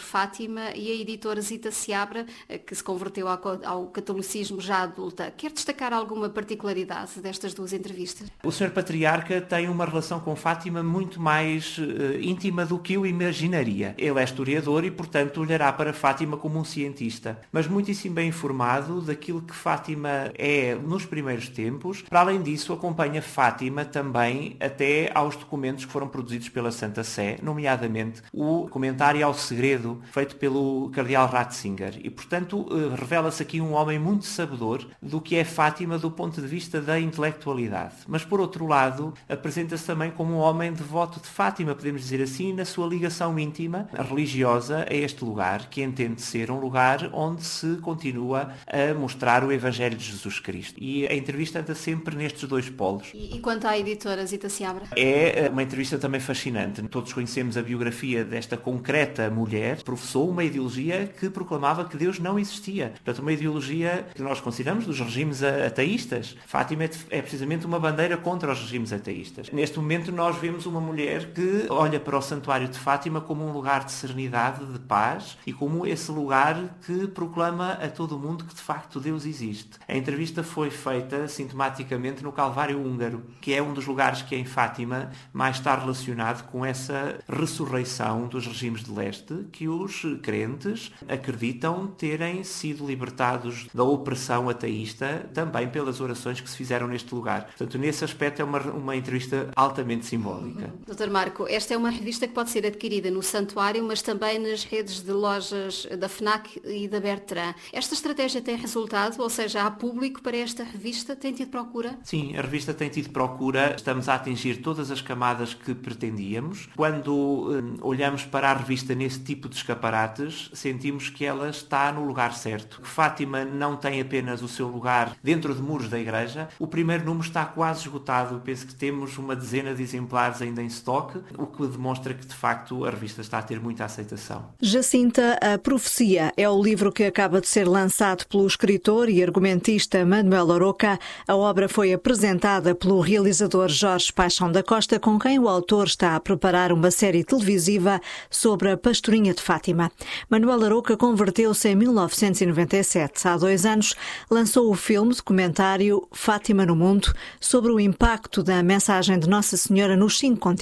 Fátima, 0.00 0.70
e 0.74 0.90
a 0.90 0.94
editora 0.94 1.42
Zita 1.42 1.70
Seabra, 1.70 2.24
que 2.66 2.74
se 2.74 2.82
converteu 2.82 3.28
ao, 3.28 3.88
catolicismo 3.88 4.62
já 4.62 4.82
adulta. 4.82 5.30
Quer 5.36 5.52
destacar 5.52 5.92
alguma 5.92 6.30
particularidade 6.30 7.20
destas 7.20 7.52
duas 7.52 7.74
entrevistas? 7.74 8.28
O 8.42 8.50
Sr. 8.50 8.70
Patriarca 8.70 9.42
tem 9.42 9.68
uma 9.68 9.84
relação 9.84 10.20
com 10.20 10.34
Fátima 10.34 10.82
muito 10.82 11.17
mais 11.18 11.78
uh, 11.78 12.20
íntima 12.20 12.64
do 12.64 12.78
que 12.78 12.94
eu 12.94 13.06
imaginaria. 13.06 13.94
Ele 13.98 14.20
é 14.20 14.24
historiador 14.24 14.84
e, 14.84 14.90
portanto, 14.90 15.40
olhará 15.40 15.72
para 15.72 15.92
Fátima 15.92 16.36
como 16.36 16.58
um 16.58 16.64
cientista, 16.64 17.40
mas 17.52 17.66
muitíssimo 17.66 18.14
bem 18.14 18.28
informado 18.28 19.00
daquilo 19.00 19.42
que 19.42 19.54
Fátima 19.54 20.30
é 20.36 20.74
nos 20.74 21.04
primeiros 21.04 21.48
tempos. 21.48 22.02
Para 22.02 22.20
além 22.20 22.42
disso, 22.42 22.72
acompanha 22.72 23.22
Fátima 23.22 23.84
também 23.84 24.56
até 24.60 25.10
aos 25.14 25.36
documentos 25.36 25.84
que 25.84 25.92
foram 25.92 26.08
produzidos 26.08 26.48
pela 26.48 26.70
Santa 26.70 27.02
Sé, 27.02 27.38
nomeadamente 27.42 28.22
o 28.32 28.68
comentário 28.68 29.24
ao 29.24 29.34
segredo 29.34 30.00
feito 30.12 30.36
pelo 30.36 30.90
Cardeal 30.90 31.26
Ratzinger. 31.26 31.98
E, 32.02 32.10
portanto, 32.10 32.60
uh, 32.60 32.94
revela-se 32.94 33.42
aqui 33.42 33.60
um 33.60 33.72
homem 33.72 33.98
muito 33.98 34.26
sabedor 34.26 34.86
do 35.02 35.20
que 35.20 35.36
é 35.36 35.44
Fátima 35.44 35.98
do 35.98 36.10
ponto 36.10 36.40
de 36.40 36.46
vista 36.46 36.80
da 36.80 36.98
intelectualidade. 37.00 37.94
Mas, 38.06 38.24
por 38.24 38.40
outro 38.40 38.66
lado, 38.66 39.14
apresenta-se 39.28 39.86
também 39.86 40.10
como 40.10 40.34
um 40.34 40.38
homem 40.38 40.72
devoto 40.72 41.07
de 41.16 41.26
Fátima, 41.26 41.74
podemos 41.74 42.02
dizer 42.02 42.22
assim, 42.22 42.52
na 42.52 42.64
sua 42.64 42.86
ligação 42.86 43.38
íntima, 43.38 43.88
religiosa, 44.08 44.86
a 44.88 44.94
este 44.94 45.24
lugar, 45.24 45.68
que 45.70 45.82
entende 45.82 46.20
ser 46.20 46.50
um 46.50 46.60
lugar 46.60 47.10
onde 47.12 47.42
se 47.42 47.76
continua 47.76 48.52
a 48.66 48.94
mostrar 48.94 49.44
o 49.44 49.50
Evangelho 49.52 49.96
de 49.96 50.04
Jesus 50.04 50.38
Cristo. 50.38 50.76
E 50.78 51.06
a 51.06 51.14
entrevista 51.14 51.60
anda 51.60 51.74
sempre 51.74 52.16
nestes 52.16 52.48
dois 52.48 52.68
polos. 52.68 53.08
E, 53.14 53.36
e 53.36 53.40
quanto 53.40 53.66
à 53.66 53.78
editora 53.78 54.24
Zita 54.26 54.48
Seabra? 54.48 54.84
É 54.96 55.46
eh, 55.46 55.48
uma 55.48 55.62
entrevista 55.62 55.98
também 55.98 56.20
fascinante. 56.20 56.82
Todos 56.88 57.12
conhecemos 57.12 57.56
a 57.56 57.62
biografia 57.62 58.24
desta 58.24 58.56
concreta 58.56 59.30
mulher, 59.30 59.82
professou 59.82 60.28
uma 60.28 60.44
ideologia 60.44 61.06
que 61.18 61.30
proclamava 61.30 61.84
que 61.84 61.96
Deus 61.96 62.18
não 62.18 62.38
existia. 62.38 62.92
Portanto, 63.04 63.20
uma 63.20 63.32
ideologia 63.32 64.06
que 64.14 64.22
nós 64.22 64.40
consideramos 64.40 64.84
dos 64.84 65.00
regimes 65.00 65.42
ateístas. 65.42 66.36
Fátima 66.46 66.84
é, 66.84 66.90
é 67.10 67.22
precisamente 67.22 67.66
uma 67.66 67.78
bandeira 67.78 68.16
contra 68.16 68.52
os 68.52 68.60
regimes 68.60 68.92
ateístas. 68.92 69.50
Neste 69.50 69.78
momento 69.78 70.10
nós 70.12 70.36
vemos 70.36 70.66
uma 70.66 70.80
mulher 70.80 70.97
que 71.32 71.66
olha 71.70 72.00
para 72.00 72.18
o 72.18 72.22
Santuário 72.22 72.68
de 72.68 72.78
Fátima 72.78 73.20
como 73.20 73.46
um 73.46 73.52
lugar 73.52 73.84
de 73.84 73.92
serenidade, 73.92 74.64
de 74.66 74.78
paz 74.80 75.38
e 75.46 75.52
como 75.52 75.86
esse 75.86 76.10
lugar 76.10 76.76
que 76.84 77.06
proclama 77.06 77.72
a 77.72 77.88
todo 77.88 78.18
mundo 78.18 78.44
que 78.44 78.54
de 78.54 78.60
facto 78.60 78.98
Deus 78.98 79.24
existe. 79.24 79.78
A 79.86 79.96
entrevista 79.96 80.42
foi 80.42 80.70
feita 80.70 81.28
sintomaticamente 81.28 82.22
no 82.22 82.32
Calvário 82.32 82.80
Húngaro, 82.80 83.24
que 83.40 83.54
é 83.54 83.62
um 83.62 83.72
dos 83.72 83.86
lugares 83.86 84.22
que 84.22 84.34
em 84.34 84.44
Fátima 84.44 85.10
mais 85.32 85.56
está 85.56 85.76
relacionado 85.76 86.48
com 86.48 86.64
essa 86.64 87.18
ressurreição 87.28 88.26
dos 88.26 88.46
regimes 88.46 88.82
de 88.82 88.90
leste 88.90 89.46
que 89.52 89.68
os 89.68 90.02
crentes 90.22 90.92
acreditam 91.08 91.86
terem 91.86 92.42
sido 92.42 92.86
libertados 92.86 93.68
da 93.72 93.84
opressão 93.84 94.48
ateísta 94.48 95.28
também 95.32 95.68
pelas 95.68 96.00
orações 96.00 96.40
que 96.40 96.50
se 96.50 96.56
fizeram 96.56 96.88
neste 96.88 97.14
lugar. 97.14 97.46
Portanto, 97.46 97.78
nesse 97.78 98.04
aspecto 98.04 98.40
é 98.40 98.44
uma, 98.44 98.60
uma 98.60 98.96
entrevista 98.96 99.50
altamente 99.54 100.06
simbólica. 100.06 100.72
Doutor 100.88 101.10
Marco, 101.10 101.46
esta 101.46 101.74
é 101.74 101.76
uma 101.76 101.90
revista 101.90 102.26
que 102.26 102.32
pode 102.32 102.48
ser 102.48 102.64
adquirida 102.64 103.10
no 103.10 103.22
Santuário, 103.22 103.84
mas 103.84 104.00
também 104.00 104.38
nas 104.38 104.64
redes 104.64 105.02
de 105.02 105.12
lojas 105.12 105.86
da 105.98 106.08
FNAC 106.08 106.62
e 106.64 106.88
da 106.88 106.98
Bertrand. 106.98 107.54
Esta 107.70 107.92
estratégia 107.92 108.40
tem 108.40 108.56
resultado, 108.56 109.20
ou 109.20 109.28
seja, 109.28 109.64
há 109.64 109.70
público 109.70 110.22
para 110.22 110.38
esta 110.38 110.64
revista? 110.64 111.14
Tem 111.14 111.30
tido 111.30 111.50
procura? 111.50 111.98
Sim, 112.02 112.34
a 112.38 112.40
revista 112.40 112.72
tem 112.72 112.88
tido 112.88 113.10
procura. 113.10 113.74
Estamos 113.76 114.08
a 114.08 114.14
atingir 114.14 114.62
todas 114.62 114.90
as 114.90 115.02
camadas 115.02 115.52
que 115.52 115.74
pretendíamos. 115.74 116.70
Quando 116.74 117.12
hum, 117.12 117.76
olhamos 117.82 118.24
para 118.24 118.50
a 118.50 118.54
revista 118.54 118.94
nesse 118.94 119.20
tipo 119.20 119.46
de 119.46 119.56
escaparates, 119.56 120.50
sentimos 120.54 121.10
que 121.10 121.22
ela 121.22 121.50
está 121.50 121.92
no 121.92 122.02
lugar 122.06 122.32
certo. 122.32 122.80
Fátima 122.82 123.44
não 123.44 123.76
tem 123.76 124.00
apenas 124.00 124.40
o 124.40 124.48
seu 124.48 124.66
lugar 124.68 125.14
dentro 125.22 125.54
de 125.54 125.60
muros 125.60 125.90
da 125.90 126.00
igreja. 126.00 126.48
O 126.58 126.66
primeiro 126.66 127.04
número 127.04 127.26
está 127.26 127.44
quase 127.44 127.82
esgotado. 127.82 128.40
penso 128.42 128.66
que 128.66 128.74
temos 128.74 129.18
uma 129.18 129.36
dezena 129.36 129.74
de 129.74 129.82
exemplares 129.82 130.40
ainda 130.40 130.62
em 130.62 130.77
estoque, 130.78 131.20
o 131.36 131.46
que 131.46 131.66
demonstra 131.66 132.14
que 132.14 132.26
de 132.26 132.34
facto 132.34 132.84
a 132.84 132.90
revista 132.90 133.20
está 133.20 133.38
a 133.38 133.42
ter 133.42 133.60
muita 133.60 133.84
aceitação. 133.84 134.46
Jacinta, 134.60 135.38
a 135.42 135.58
Profecia 135.58 136.32
é 136.36 136.48
o 136.48 136.62
livro 136.62 136.92
que 136.92 137.04
acaba 137.04 137.40
de 137.40 137.48
ser 137.48 137.66
lançado 137.66 138.24
pelo 138.26 138.46
escritor 138.46 139.08
e 139.08 139.22
argumentista 139.22 140.04
Manuel 140.04 140.52
Aroca. 140.52 140.98
A 141.26 141.36
obra 141.36 141.68
foi 141.68 141.92
apresentada 141.92 142.74
pelo 142.74 143.00
realizador 143.00 143.68
Jorge 143.68 144.12
Paixão 144.12 144.50
da 144.50 144.62
Costa, 144.62 144.98
com 144.98 145.18
quem 145.18 145.38
o 145.38 145.48
autor 145.48 145.86
está 145.86 146.16
a 146.16 146.20
preparar 146.20 146.72
uma 146.72 146.90
série 146.90 147.24
televisiva 147.24 148.00
sobre 148.30 148.70
a 148.70 148.76
pastorinha 148.76 149.34
de 149.34 149.42
Fátima. 149.42 149.90
Manuel 150.30 150.64
Aroca 150.64 150.96
converteu-se 150.96 151.68
em 151.68 151.76
1997. 151.76 153.26
Há 153.26 153.36
dois 153.36 153.66
anos 153.66 153.94
lançou 154.30 154.70
o 154.70 154.74
filme 154.74 155.14
documentário 155.14 156.06
Fátima 156.12 156.64
no 156.64 156.76
Mundo 156.76 157.12
sobre 157.40 157.70
o 157.70 157.80
impacto 157.80 158.42
da 158.42 158.62
mensagem 158.62 159.18
de 159.18 159.28
Nossa 159.28 159.56
Senhora 159.56 159.96
nos 159.96 160.18
cinco 160.18 160.38
continentes. 160.40 160.57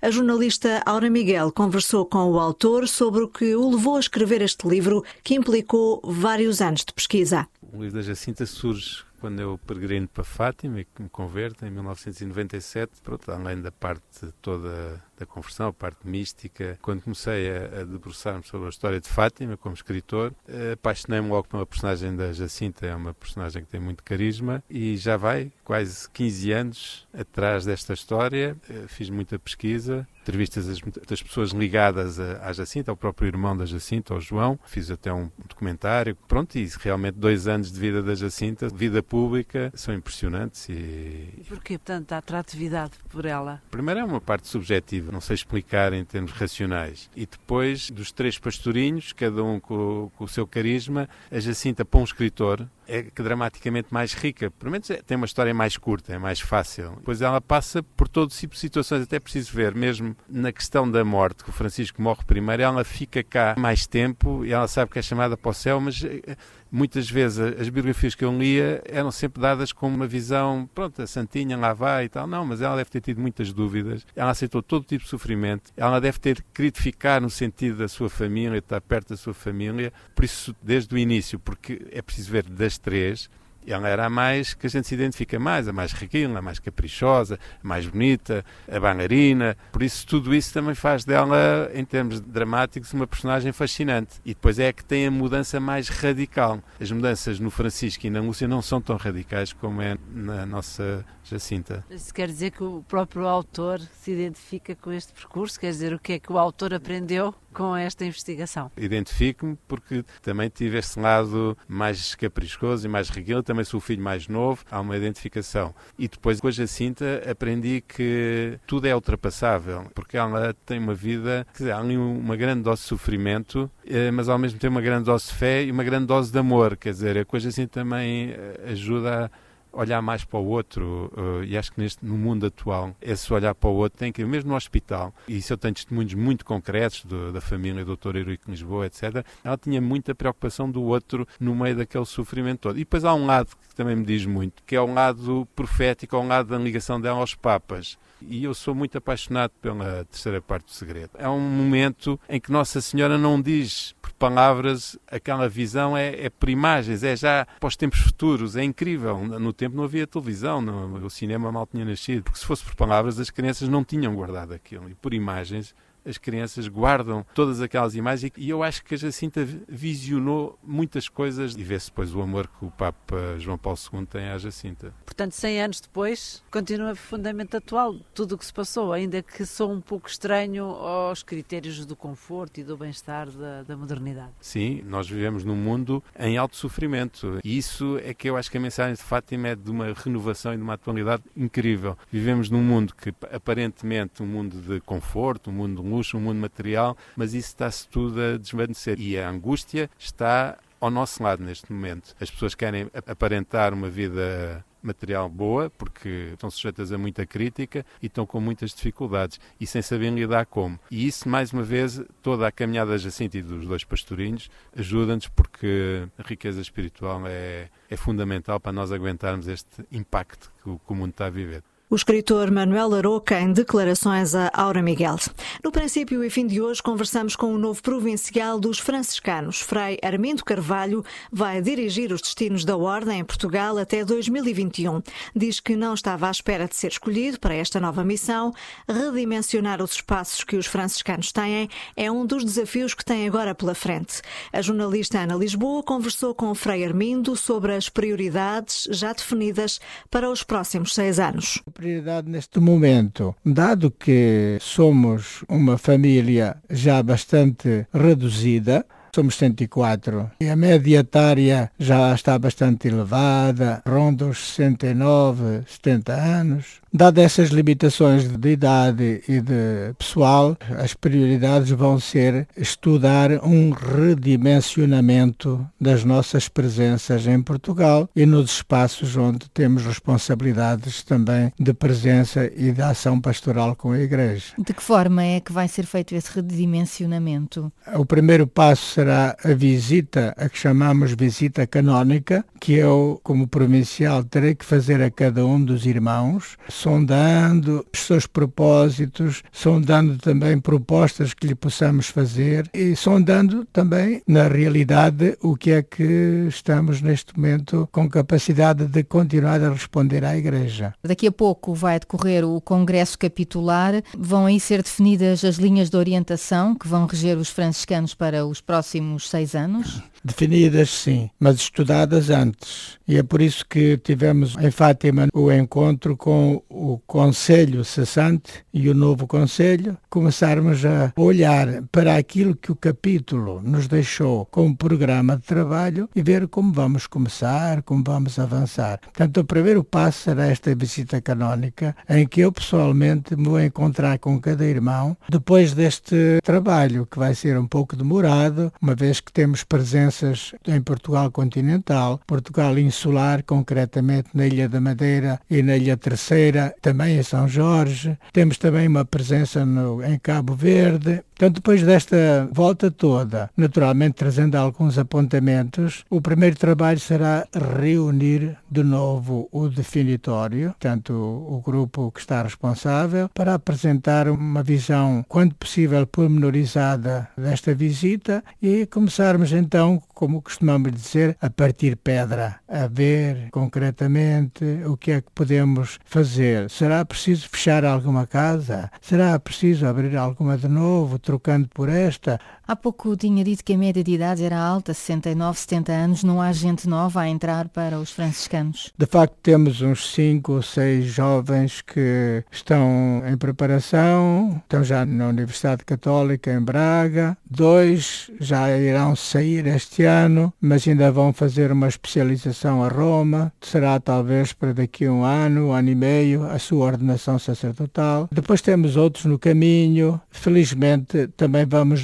A 0.00 0.10
jornalista 0.10 0.82
Aura 0.86 1.10
Miguel 1.10 1.50
conversou 1.52 2.06
com 2.06 2.30
o 2.30 2.38
autor 2.38 2.86
sobre 2.86 3.22
o 3.22 3.28
que 3.28 3.54
o 3.54 3.70
levou 3.70 3.96
a 3.96 4.00
escrever 4.00 4.42
este 4.42 4.68
livro, 4.68 5.04
que 5.22 5.34
implicou 5.34 6.00
vários 6.04 6.60
anos 6.60 6.84
de 6.84 6.92
pesquisa. 6.92 7.46
O 7.72 7.82
livro 7.82 7.96
da 7.96 8.02
Jacinta 8.02 8.46
surge 8.46 9.04
quando 9.20 9.40
eu 9.40 9.58
peregrino 9.66 10.06
para 10.08 10.22
Fátima 10.22 10.80
e 10.80 10.86
me 10.98 11.08
converto 11.08 11.66
em 11.66 11.70
1997, 11.70 12.92
pronto, 13.02 13.30
além 13.30 13.60
da 13.60 13.72
parte 13.72 14.28
toda 14.40 15.02
da 15.18 15.26
conversão, 15.26 15.68
a 15.68 15.72
parte 15.72 16.06
mística, 16.06 16.78
quando 16.82 17.02
comecei 17.02 17.50
a, 17.50 17.80
a 17.80 17.84
debruçar-me 17.84 18.44
sobre 18.44 18.66
a 18.66 18.70
história 18.70 19.00
de 19.00 19.08
Fátima 19.08 19.56
como 19.56 19.74
escritor, 19.74 20.32
eh, 20.48 20.72
apaixonei-me 20.72 21.28
logo 21.28 21.48
pela 21.48 21.66
personagem 21.66 22.14
da 22.14 22.32
Jacinta, 22.32 22.86
é 22.86 22.94
uma 22.94 23.14
personagem 23.14 23.64
que 23.64 23.70
tem 23.70 23.80
muito 23.80 24.02
carisma 24.02 24.62
e 24.68 24.96
já 24.96 25.16
vai 25.16 25.52
quase 25.64 26.08
15 26.10 26.52
anos 26.52 27.08
atrás 27.12 27.64
desta 27.64 27.92
história, 27.92 28.56
eh, 28.68 28.84
fiz 28.88 29.10
muita 29.10 29.38
pesquisa, 29.38 30.06
entrevistas 30.26 30.66
das 31.08 31.22
pessoas 31.22 31.50
ligadas 31.50 32.18
à 32.18 32.52
Jacinta, 32.52 32.90
ao 32.90 32.96
próprio 32.96 33.28
irmão 33.28 33.56
da 33.56 33.64
Jacinta, 33.64 34.12
ao 34.12 34.20
João. 34.20 34.58
Fiz 34.66 34.90
até 34.90 35.12
um 35.12 35.30
documentário. 35.48 36.16
Pronto, 36.26 36.56
e 36.58 36.68
realmente 36.80 37.14
dois 37.14 37.46
anos 37.46 37.70
de 37.70 37.78
vida 37.78 38.02
da 38.02 38.14
Jacinta, 38.14 38.68
vida 38.68 39.02
pública, 39.02 39.70
são 39.74 39.94
impressionantes. 39.94 40.68
E... 40.68 41.44
Porquê 41.48 41.78
tanta 41.78 42.16
atratividade 42.16 42.94
por 43.08 43.24
ela? 43.24 43.62
Primeiro 43.70 44.00
é 44.00 44.04
uma 44.04 44.20
parte 44.20 44.48
subjetiva, 44.48 45.05
não 45.12 45.20
sei 45.20 45.34
explicar 45.34 45.92
em 45.92 46.04
termos 46.04 46.32
racionais. 46.32 47.10
E 47.14 47.26
depois, 47.26 47.90
dos 47.90 48.12
três 48.12 48.38
pastorinhos, 48.38 49.12
cada 49.12 49.42
um 49.42 49.60
com, 49.60 50.10
com 50.16 50.24
o 50.24 50.28
seu 50.28 50.46
carisma, 50.46 51.08
a 51.30 51.38
Jacinta, 51.38 51.84
para 51.84 52.00
um 52.00 52.04
escritor, 52.04 52.68
é 52.88 53.02
dramaticamente 53.14 53.88
mais 53.90 54.12
rica. 54.14 54.50
Pelo 54.50 54.70
menos 54.70 54.88
é, 54.90 55.02
tem 55.02 55.16
uma 55.16 55.26
história 55.26 55.52
mais 55.52 55.76
curta, 55.76 56.14
é 56.14 56.18
mais 56.18 56.40
fácil. 56.40 56.94
Depois 56.96 57.20
ela 57.20 57.40
passa 57.40 57.82
por 57.82 58.08
todo 58.08 58.30
tipo 58.30 58.54
de 58.54 58.60
situações, 58.60 59.02
até 59.02 59.18
preciso 59.18 59.52
ver, 59.52 59.74
mesmo 59.74 60.16
na 60.28 60.52
questão 60.52 60.88
da 60.88 61.04
morte, 61.04 61.42
que 61.44 61.50
o 61.50 61.52
Francisco 61.52 62.00
morre 62.00 62.24
primeiro, 62.24 62.62
ela 62.62 62.84
fica 62.84 63.22
cá 63.22 63.54
mais 63.58 63.86
tempo 63.86 64.44
e 64.44 64.52
ela 64.52 64.68
sabe 64.68 64.90
que 64.90 64.98
é 64.98 65.02
chamada 65.02 65.36
para 65.36 65.50
o 65.50 65.54
céu, 65.54 65.80
mas 65.80 66.02
eh, 66.04 66.36
muitas 66.76 67.10
vezes 67.10 67.38
as 67.38 67.68
biografias 67.70 68.14
que 68.14 68.24
eu 68.24 68.36
lia 68.36 68.82
eram 68.84 69.10
sempre 69.10 69.40
dadas 69.40 69.72
com 69.72 69.88
uma 69.88 70.06
visão, 70.06 70.68
pronto, 70.74 71.00
a 71.00 71.06
Santinha 71.06 71.56
lá 71.56 71.72
vai 71.72 72.04
e 72.04 72.08
tal. 72.08 72.26
Não, 72.26 72.44
mas 72.44 72.60
ela 72.60 72.76
deve 72.76 72.90
ter 72.90 73.00
tido 73.00 73.20
muitas 73.20 73.52
dúvidas, 73.52 74.06
ela 74.14 74.30
aceitou 74.30 74.62
todo 74.62 74.84
tipo 74.84 75.04
de 75.04 75.08
sofrimento, 75.08 75.72
ela 75.76 75.98
deve 76.00 76.18
ter 76.18 76.44
querido 76.52 76.78
ficar 76.78 77.20
no 77.20 77.30
sentido 77.30 77.78
da 77.78 77.88
sua 77.88 78.10
família, 78.10 78.58
estar 78.58 78.80
perto 78.80 79.10
da 79.10 79.16
sua 79.16 79.32
família, 79.32 79.92
por 80.14 80.24
isso, 80.24 80.54
desde 80.62 80.94
o 80.94 80.98
início, 80.98 81.38
porque 81.38 81.86
é 81.90 82.02
preciso 82.02 82.30
ver 82.30 82.44
das 82.44 82.76
três, 82.76 83.30
ela 83.72 83.88
era 83.88 84.06
a 84.06 84.10
mais 84.10 84.54
que 84.54 84.66
a 84.66 84.70
gente 84.70 84.86
se 84.86 84.94
identifica 84.94 85.38
mais, 85.38 85.68
a 85.68 85.72
mais 85.72 85.92
riquinha, 85.92 86.38
a 86.38 86.42
mais 86.42 86.58
caprichosa, 86.58 87.38
a 87.62 87.66
mais 87.66 87.86
bonita, 87.86 88.44
a 88.70 88.80
bailarina. 88.80 89.56
Por 89.72 89.82
isso, 89.82 90.06
tudo 90.06 90.34
isso 90.34 90.52
também 90.52 90.74
faz 90.74 91.04
dela, 91.04 91.70
em 91.74 91.84
termos 91.84 92.20
dramáticos, 92.20 92.92
uma 92.92 93.06
personagem 93.06 93.52
fascinante. 93.52 94.20
E 94.24 94.34
depois 94.34 94.58
é 94.58 94.72
que 94.72 94.84
tem 94.84 95.06
a 95.06 95.10
mudança 95.10 95.58
mais 95.60 95.88
radical. 95.88 96.62
As 96.80 96.90
mudanças 96.90 97.40
no 97.40 97.50
Francisco 97.50 98.06
e 98.06 98.10
na 98.10 98.20
Lúcia 98.20 98.48
não 98.48 98.62
são 98.62 98.80
tão 98.80 98.96
radicais 98.96 99.52
como 99.52 99.82
é 99.82 99.96
na 100.14 100.46
nossa 100.46 101.04
Jacinta. 101.28 101.84
Isso 101.90 102.14
quer 102.14 102.28
dizer 102.28 102.52
que 102.52 102.62
o 102.62 102.84
próprio 102.86 103.26
autor 103.26 103.80
se 103.80 104.12
identifica 104.12 104.74
com 104.74 104.92
este 104.92 105.12
percurso? 105.12 105.58
Quer 105.58 105.70
dizer, 105.70 105.92
o 105.92 105.98
que 105.98 106.14
é 106.14 106.18
que 106.18 106.32
o 106.32 106.38
autor 106.38 106.72
aprendeu 106.72 107.34
com 107.52 107.74
esta 107.76 108.04
investigação? 108.04 108.70
Identifico-me 108.76 109.58
porque 109.66 110.04
também 110.22 110.48
tive 110.48 110.78
esse 110.78 111.00
lado 111.00 111.56
mais 111.66 112.14
caprichoso 112.14 112.86
e 112.86 112.88
mais 112.88 113.08
reguilo, 113.08 113.42
também 113.42 113.64
sou 113.64 113.78
o 113.78 113.80
filho 113.80 114.02
mais 114.02 114.28
novo, 114.28 114.64
há 114.70 114.80
uma 114.80 114.96
identificação. 114.96 115.74
E 115.98 116.06
depois 116.06 116.40
com 116.40 116.48
a 116.48 116.50
Jacinta 116.50 117.22
aprendi 117.28 117.80
que 117.80 118.58
tudo 118.66 118.86
é 118.86 118.94
ultrapassável, 118.94 119.90
porque 119.94 120.16
ela 120.16 120.54
tem 120.64 120.78
uma 120.78 120.94
vida, 120.94 121.46
quer 121.52 121.58
dizer, 121.58 121.72
há 121.72 121.78
ali 121.78 121.96
uma 121.96 122.36
grande 122.36 122.62
dose 122.62 122.82
de 122.82 122.88
sofrimento, 122.88 123.70
eh, 123.84 124.10
mas 124.10 124.28
ao 124.28 124.38
mesmo 124.38 124.58
tempo 124.58 124.72
uma 124.72 124.82
grande 124.82 125.06
dose 125.06 125.26
de 125.26 125.34
fé 125.34 125.64
e 125.64 125.72
uma 125.72 125.82
grande 125.82 126.06
dose 126.06 126.30
de 126.30 126.38
amor, 126.38 126.76
quer 126.76 126.90
dizer, 126.90 127.18
a 127.18 127.24
coisa 127.24 127.48
assim 127.48 127.66
também 127.66 128.30
eh, 128.30 128.70
ajuda 128.70 129.24
a 129.24 129.45
olhar 129.76 130.00
mais 130.02 130.24
para 130.24 130.38
o 130.38 130.46
outro 130.46 131.12
uh, 131.16 131.44
e 131.44 131.56
acho 131.56 131.72
que 131.72 131.80
neste, 131.80 132.04
no 132.04 132.16
mundo 132.16 132.46
atual 132.46 132.94
esse 133.00 133.32
olhar 133.32 133.54
para 133.54 133.68
o 133.68 133.74
outro 133.74 133.98
tem 133.98 134.12
que 134.12 134.22
ir 134.22 134.26
mesmo 134.26 134.50
no 134.50 134.56
hospital 134.56 135.14
e 135.28 135.36
isso 135.38 135.52
eu 135.52 135.56
tenho 135.56 135.74
testemunhos 135.74 136.14
muito 136.14 136.44
concretos 136.44 137.04
do, 137.04 137.32
da 137.32 137.40
família 137.40 137.84
do 137.84 137.96
Dr. 137.96 138.16
Eurico 138.16 138.50
Lisboa, 138.50 138.86
etc. 138.86 139.24
Ela 139.44 139.56
tinha 139.56 139.80
muita 139.80 140.14
preocupação 140.14 140.70
do 140.70 140.82
outro 140.82 141.26
no 141.38 141.54
meio 141.54 141.76
daquele 141.76 142.04
sofrimento 142.04 142.60
todo. 142.60 142.76
E 142.76 142.80
depois 142.80 143.04
há 143.04 143.14
um 143.14 143.26
lado 143.26 143.50
que 143.68 143.74
também 143.74 143.96
me 143.96 144.04
diz 144.04 144.24
muito, 144.26 144.62
que 144.64 144.76
é 144.76 144.82
um 144.82 144.94
lado 144.94 145.46
profético, 145.54 146.16
é 146.16 146.18
um 146.18 146.28
lado 146.28 146.48
da 146.48 146.58
ligação 146.58 147.00
dela 147.00 147.20
aos 147.20 147.34
Papas. 147.34 147.98
E 148.20 148.44
eu 148.44 148.54
sou 148.54 148.74
muito 148.74 148.96
apaixonado 148.96 149.52
pela 149.60 150.04
terceira 150.06 150.40
parte 150.40 150.66
do 150.66 150.70
segredo. 150.70 151.10
É 151.18 151.28
um 151.28 151.40
momento 151.40 152.18
em 152.28 152.40
que 152.40 152.50
Nossa 152.50 152.80
Senhora 152.80 153.18
não 153.18 153.40
diz 153.40 153.94
palavras, 154.18 154.98
aquela 155.06 155.48
visão 155.48 155.96
é, 155.96 156.26
é 156.26 156.30
por 156.30 156.48
imagens, 156.48 157.02
é 157.02 157.16
já 157.16 157.46
para 157.60 157.66
os 157.66 157.76
tempos 157.76 158.00
futuros, 158.00 158.56
é 158.56 158.62
incrível. 158.62 159.18
No 159.18 159.52
tempo 159.52 159.76
não 159.76 159.84
havia 159.84 160.06
televisão, 160.06 160.60
não, 160.60 160.94
o 161.04 161.10
cinema 161.10 161.52
mal 161.52 161.66
tinha 161.66 161.84
nascido, 161.84 162.22
porque 162.24 162.38
se 162.38 162.44
fosse 162.46 162.64
por 162.64 162.74
palavras 162.74 163.18
as 163.18 163.30
crianças 163.30 163.68
não 163.68 163.84
tinham 163.84 164.14
guardado 164.14 164.52
aquilo. 164.52 164.88
E 164.90 164.94
por 164.94 165.14
imagens 165.14 165.74
as 166.06 166.18
crianças 166.18 166.68
guardam 166.68 167.24
todas 167.34 167.60
aquelas 167.60 167.94
imagens 167.94 168.32
e 168.36 168.48
eu 168.48 168.62
acho 168.62 168.84
que 168.84 168.94
a 168.94 168.98
Jacinta 168.98 169.46
visionou 169.68 170.58
muitas 170.62 171.08
coisas 171.08 171.54
e 171.54 171.62
vê-se 171.62 171.86
depois 171.86 172.14
o 172.14 172.22
amor 172.22 172.48
que 172.48 172.64
o 172.64 172.70
Papa 172.70 173.36
João 173.38 173.58
Paulo 173.58 173.78
II 173.92 174.06
tem 174.06 174.28
à 174.28 174.38
Jacinta. 174.38 174.94
Portanto, 175.04 175.32
100 175.32 175.62
anos 175.62 175.80
depois, 175.80 176.42
continua 176.50 176.92
profundamente 176.92 177.56
atual 177.56 177.96
tudo 178.14 178.34
o 178.34 178.38
que 178.38 178.46
se 178.46 178.52
passou, 178.52 178.92
ainda 178.92 179.22
que 179.22 179.44
sou 179.44 179.72
um 179.72 179.80
pouco 179.80 180.08
estranho 180.08 180.64
aos 180.64 181.22
critérios 181.22 181.84
do 181.84 181.96
conforto 181.96 182.60
e 182.60 182.64
do 182.64 182.76
bem-estar 182.76 183.30
da, 183.30 183.62
da 183.62 183.76
modernidade. 183.76 184.32
Sim, 184.40 184.82
nós 184.86 185.08
vivemos 185.08 185.44
num 185.44 185.56
mundo 185.56 186.02
em 186.18 186.36
alto 186.36 186.56
sofrimento 186.56 187.40
e 187.42 187.56
isso 187.56 187.98
é 188.04 188.14
que 188.14 188.28
eu 188.28 188.36
acho 188.36 188.50
que 188.50 188.58
a 188.58 188.60
mensagem 188.60 188.94
de 188.94 189.02
Fátima 189.02 189.48
é 189.48 189.56
de 189.56 189.70
uma 189.70 189.92
renovação 189.92 190.52
e 190.52 190.56
de 190.56 190.62
uma 190.62 190.74
atualidade 190.74 191.22
incrível. 191.36 191.96
Vivemos 192.10 192.50
num 192.50 192.62
mundo 192.62 192.94
que 192.94 193.12
aparentemente 193.32 194.22
um 194.22 194.26
mundo 194.26 194.60
de 194.60 194.80
conforto, 194.80 195.50
um 195.50 195.54
mundo 195.54 195.82
luxo, 195.96 196.16
um 196.16 196.20
mundo 196.20 196.38
material, 196.38 196.96
mas 197.16 197.34
isso 197.34 197.48
está-se 197.48 197.88
tudo 197.88 198.20
a 198.20 198.38
desvanecer. 198.38 198.98
E 199.00 199.18
a 199.18 199.28
angústia 199.28 199.90
está 199.98 200.58
ao 200.80 200.90
nosso 200.90 201.22
lado 201.22 201.42
neste 201.42 201.72
momento. 201.72 202.14
As 202.20 202.30
pessoas 202.30 202.54
querem 202.54 202.90
aparentar 203.06 203.72
uma 203.72 203.88
vida 203.88 204.64
material 204.82 205.28
boa, 205.28 205.68
porque 205.68 206.30
estão 206.32 206.48
sujeitas 206.48 206.92
a 206.92 206.98
muita 206.98 207.26
crítica 207.26 207.84
e 208.00 208.06
estão 208.06 208.24
com 208.24 208.40
muitas 208.40 208.72
dificuldades 208.72 209.40
e 209.60 209.66
sem 209.66 209.82
saber 209.82 210.10
lidar 210.10 210.46
como. 210.46 210.78
E 210.90 211.06
isso, 211.06 211.28
mais 211.28 211.52
uma 211.52 211.62
vez, 211.62 212.00
toda 212.22 212.46
a 212.46 212.52
caminhada 212.52 212.96
Jacinto 212.96 213.36
e 213.36 213.42
dos 213.42 213.66
dois 213.66 213.82
pastorinhos 213.82 214.48
ajuda-nos 214.76 215.26
porque 215.28 216.06
a 216.16 216.22
riqueza 216.22 216.60
espiritual 216.60 217.22
é, 217.26 217.68
é 217.90 217.96
fundamental 217.96 218.60
para 218.60 218.72
nós 218.72 218.92
aguentarmos 218.92 219.48
este 219.48 219.84
impacto 219.90 220.52
que 220.62 220.70
o 220.70 220.94
mundo 220.94 221.10
está 221.10 221.26
a 221.26 221.30
viver. 221.30 221.62
O 221.88 221.94
escritor 221.94 222.50
Manuel 222.50 222.94
Aroca 222.94 223.40
em 223.40 223.52
declarações 223.52 224.34
a 224.34 224.50
Aura 224.52 224.82
Miguel. 224.82 225.20
No 225.62 225.70
princípio 225.70 226.24
e 226.24 226.28
fim 226.28 226.44
de 226.44 226.60
hoje 226.60 226.82
conversamos 226.82 227.36
com 227.36 227.54
o 227.54 227.58
novo 227.58 227.80
provincial 227.80 228.58
dos 228.58 228.80
franciscanos. 228.80 229.60
Frei 229.60 229.96
Armindo 230.02 230.44
Carvalho 230.44 231.04
vai 231.30 231.62
dirigir 231.62 232.10
os 232.10 232.20
destinos 232.20 232.64
da 232.64 232.76
Ordem 232.76 233.20
em 233.20 233.24
Portugal 233.24 233.78
até 233.78 234.04
2021. 234.04 235.00
Diz 235.32 235.60
que 235.60 235.76
não 235.76 235.94
estava 235.94 236.26
à 236.26 236.30
espera 236.32 236.66
de 236.66 236.74
ser 236.74 236.88
escolhido 236.88 237.38
para 237.38 237.54
esta 237.54 237.78
nova 237.78 238.02
missão. 238.02 238.52
Redimensionar 238.88 239.80
os 239.80 239.92
espaços 239.92 240.42
que 240.42 240.56
os 240.56 240.66
franciscanos 240.66 241.30
têm 241.30 241.68
é 241.96 242.10
um 242.10 242.26
dos 242.26 242.44
desafios 242.44 242.94
que 242.94 243.04
tem 243.04 243.28
agora 243.28 243.54
pela 243.54 243.76
frente. 243.76 244.22
A 244.52 244.60
jornalista 244.60 245.20
Ana 245.20 245.36
Lisboa 245.36 245.84
conversou 245.84 246.34
com 246.34 246.50
o 246.50 246.54
Frei 246.56 246.84
Armindo 246.84 247.36
sobre 247.36 247.76
as 247.76 247.88
prioridades 247.88 248.88
já 248.90 249.12
definidas 249.12 249.78
para 250.10 250.28
os 250.28 250.42
próximos 250.42 250.92
seis 250.92 251.20
anos 251.20 251.62
prioridade 251.76 252.30
neste 252.30 252.58
momento, 252.58 253.36
dado 253.44 253.90
que 253.90 254.56
somos 254.60 255.44
uma 255.46 255.76
família 255.76 256.56
já 256.70 257.02
bastante 257.02 257.86
reduzida, 257.92 258.86
somos 259.14 259.36
104 259.36 260.30
e 260.40 260.48
a 260.48 260.56
média 260.56 261.00
etária 261.00 261.70
já 261.78 262.14
está 262.14 262.38
bastante 262.38 262.88
elevada, 262.88 263.82
ronda 263.86 264.26
os 264.26 264.38
69, 264.38 265.64
70 265.66 266.12
anos. 266.12 266.64
Dadas 266.96 267.24
essas 267.24 267.50
limitações 267.50 268.26
de 268.26 268.48
idade 268.52 269.20
e 269.28 269.38
de 269.42 269.92
pessoal, 269.98 270.56
as 270.78 270.94
prioridades 270.94 271.68
vão 271.68 272.00
ser 272.00 272.48
estudar 272.56 273.44
um 273.44 273.70
redimensionamento 273.70 275.66
das 275.78 276.04
nossas 276.04 276.48
presenças 276.48 277.26
em 277.26 277.42
Portugal 277.42 278.08
e 278.16 278.24
nos 278.24 278.50
espaços 278.50 279.14
onde 279.14 279.50
temos 279.50 279.84
responsabilidades 279.84 281.02
também 281.02 281.52
de 281.60 281.74
presença 281.74 282.50
e 282.56 282.72
de 282.72 282.80
ação 282.80 283.20
pastoral 283.20 283.76
com 283.76 283.92
a 283.92 283.98
Igreja. 283.98 284.54
De 284.56 284.72
que 284.72 284.82
forma 284.82 285.22
é 285.22 285.38
que 285.38 285.52
vai 285.52 285.68
ser 285.68 285.84
feito 285.84 286.14
esse 286.14 286.32
redimensionamento? 286.32 287.70
O 287.94 288.06
primeiro 288.06 288.46
passo 288.46 288.94
será 288.94 289.36
a 289.44 289.52
visita, 289.52 290.32
a 290.38 290.48
que 290.48 290.56
chamamos 290.56 291.12
visita 291.12 291.66
canónica, 291.66 292.42
que 292.58 292.72
eu, 292.72 293.20
como 293.22 293.46
provincial, 293.46 294.24
terei 294.24 294.54
que 294.54 294.64
fazer 294.64 295.02
a 295.02 295.10
cada 295.10 295.44
um 295.44 295.62
dos 295.62 295.84
irmãos 295.84 296.56
sondando 296.86 297.84
os 297.92 297.98
seus 297.98 298.28
propósitos, 298.28 299.42
sondando 299.50 300.18
também 300.18 300.56
propostas 300.60 301.34
que 301.34 301.48
lhe 301.48 301.54
possamos 301.56 302.06
fazer 302.06 302.70
e 302.72 302.94
sondando 302.94 303.64
também, 303.72 304.22
na 304.24 304.46
realidade, 304.46 305.36
o 305.42 305.56
que 305.56 305.72
é 305.72 305.82
que 305.82 306.46
estamos 306.48 307.02
neste 307.02 307.36
momento 307.36 307.88
com 307.90 308.08
capacidade 308.08 308.86
de 308.86 309.02
continuar 309.02 309.60
a 309.64 309.70
responder 309.70 310.24
à 310.24 310.36
Igreja. 310.36 310.94
Daqui 311.02 311.26
a 311.26 311.32
pouco 311.32 311.74
vai 311.74 311.98
decorrer 311.98 312.44
o 312.44 312.60
Congresso 312.60 313.18
Capitular. 313.18 314.00
Vão 314.16 314.46
aí 314.46 314.60
ser 314.60 314.80
definidas 314.80 315.44
as 315.44 315.56
linhas 315.56 315.90
de 315.90 315.96
orientação 315.96 316.76
que 316.76 316.86
vão 316.86 317.06
reger 317.06 317.36
os 317.36 317.50
franciscanos 317.50 318.14
para 318.14 318.46
os 318.46 318.60
próximos 318.60 319.28
seis 319.28 319.56
anos? 319.56 320.00
Definidas 320.24 320.90
sim, 320.90 321.30
mas 321.38 321.56
estudadas 321.56 322.30
antes. 322.30 322.96
E 323.08 323.16
é 323.16 323.22
por 323.22 323.40
isso 323.40 323.64
que 323.68 323.96
tivemos 323.98 324.56
em 324.56 324.70
Fátima 324.70 325.28
o 325.32 325.52
encontro 325.52 326.16
com 326.16 326.60
o 326.76 326.98
Conselho 327.06 327.84
cessante 327.84 328.64
e 328.72 328.88
o 328.90 328.94
novo 328.94 329.26
Conselho, 329.26 329.96
começarmos 330.10 330.84
a 330.84 331.12
olhar 331.16 331.82
para 331.90 332.16
aquilo 332.16 332.54
que 332.54 332.70
o 332.70 332.76
capítulo 332.76 333.62
nos 333.62 333.88
deixou 333.88 334.44
como 334.46 334.76
programa 334.76 335.36
de 335.36 335.42
trabalho 335.44 336.08
e 336.14 336.22
ver 336.22 336.46
como 336.48 336.72
vamos 336.72 337.06
começar, 337.06 337.82
como 337.82 338.04
vamos 338.04 338.38
avançar. 338.38 339.00
Portanto, 339.00 339.40
o 339.40 339.44
primeiro 339.44 339.82
passo 339.82 340.24
será 340.24 340.46
esta 340.46 340.74
visita 340.74 341.20
canónica, 341.20 341.96
em 342.08 342.26
que 342.26 342.40
eu 342.40 342.52
pessoalmente 342.52 343.34
me 343.34 343.48
vou 343.48 343.60
encontrar 343.60 344.18
com 344.18 344.38
cada 344.38 344.64
irmão, 344.64 345.16
depois 345.30 345.72
deste 345.72 346.38
trabalho, 346.44 347.06
que 347.06 347.18
vai 347.18 347.34
ser 347.34 347.58
um 347.58 347.66
pouco 347.66 347.96
demorado, 347.96 348.70
uma 348.80 348.94
vez 348.94 349.20
que 349.20 349.32
temos 349.32 349.64
presenças 349.64 350.54
em 350.66 350.80
Portugal 350.82 351.30
continental, 351.30 352.20
Portugal 352.26 352.78
insular, 352.78 353.42
concretamente 353.42 354.28
na 354.34 354.46
Ilha 354.46 354.68
da 354.68 354.80
Madeira 354.80 355.40
e 355.48 355.62
na 355.62 355.76
Ilha 355.76 355.96
Terceira, 355.96 356.65
também 356.80 357.18
em 357.18 357.22
São 357.22 357.48
Jorge. 357.48 358.18
Temos 358.32 358.58
também 358.58 358.86
uma 358.86 359.04
presença 359.04 359.64
no, 359.64 360.02
em 360.02 360.18
Cabo 360.18 360.54
Verde. 360.54 361.22
Portanto, 361.38 361.56
depois 361.56 361.82
desta 361.82 362.48
volta 362.50 362.90
toda, 362.90 363.50
naturalmente 363.54 364.14
trazendo 364.14 364.54
alguns 364.54 364.96
apontamentos, 364.96 366.02
o 366.08 366.18
primeiro 366.18 366.56
trabalho 366.56 366.98
será 366.98 367.46
reunir 367.78 368.56
de 368.70 368.82
novo 368.82 369.46
o 369.52 369.68
definitório, 369.68 370.68
portanto, 370.68 371.12
o 371.12 371.60
grupo 371.60 372.10
que 372.10 372.20
está 372.20 372.42
responsável, 372.42 373.28
para 373.34 373.52
apresentar 373.52 374.30
uma 374.30 374.62
visão, 374.62 375.22
quanto 375.28 375.54
possível, 375.56 376.06
pormenorizada 376.06 377.28
desta 377.36 377.74
visita 377.74 378.42
e 378.62 378.86
começarmos 378.86 379.52
então, 379.52 380.02
como 380.14 380.40
costumamos 380.40 380.90
dizer, 380.90 381.36
a 381.38 381.50
partir 381.50 381.96
pedra, 381.96 382.60
a 382.66 382.86
ver 382.86 383.50
concretamente 383.50 384.64
o 384.86 384.96
que 384.96 385.10
é 385.10 385.20
que 385.20 385.30
podemos 385.34 385.98
fazer. 386.06 386.70
Será 386.70 387.04
preciso 387.04 387.46
fechar 387.50 387.84
alguma 387.84 388.26
casa? 388.26 388.90
Será 389.02 389.38
preciso 389.38 389.86
abrir 389.86 390.16
alguma 390.16 390.56
de 390.56 390.68
novo? 390.68 391.18
Trocando 391.26 391.68
por 391.68 391.90
esta. 391.90 392.40
Há 392.68 392.74
pouco 392.74 393.16
tinha 393.16 393.44
dito 393.44 393.64
que 393.64 393.74
a 393.74 393.78
média 393.78 394.02
de 394.02 394.10
idade 394.10 394.42
era 394.42 394.58
alta, 394.58 394.92
69, 394.92 395.56
70 395.56 395.92
anos. 395.92 396.24
Não 396.24 396.42
há 396.42 396.50
gente 396.50 396.88
nova 396.88 397.20
a 397.20 397.28
entrar 397.28 397.68
para 397.68 397.96
os 397.96 398.10
franciscanos? 398.10 398.92
De 398.98 399.06
facto, 399.06 399.36
temos 399.40 399.80
uns 399.82 400.12
5 400.12 400.52
ou 400.52 400.62
6 400.62 401.04
jovens 401.04 401.80
que 401.80 402.42
estão 402.50 403.22
em 403.24 403.36
preparação, 403.36 404.60
estão 404.64 404.82
já 404.82 405.06
na 405.06 405.28
Universidade 405.28 405.84
Católica 405.84 406.52
em 406.52 406.60
Braga. 406.60 407.38
Dois 407.48 408.32
já 408.40 408.76
irão 408.76 409.14
sair 409.14 409.64
este 409.68 410.02
ano, 410.02 410.52
mas 410.60 410.88
ainda 410.88 411.12
vão 411.12 411.32
fazer 411.32 411.70
uma 411.70 411.86
especialização 411.86 412.82
a 412.82 412.88
Roma. 412.88 413.52
Será 413.60 414.00
talvez 414.00 414.52
para 414.52 414.74
daqui 414.74 415.04
a 415.04 415.12
um 415.12 415.24
ano, 415.24 415.68
um 415.68 415.72
ano 415.72 415.90
e 415.90 415.94
meio, 415.94 416.42
a 416.42 416.58
sua 416.58 416.86
ordenação 416.86 417.38
sacerdotal. 417.38 418.28
Depois 418.32 418.60
temos 418.60 418.96
outros 418.96 419.24
no 419.26 419.38
caminho. 419.38 420.20
Felizmente, 420.32 421.28
também 421.36 421.64
vamos 421.64 422.02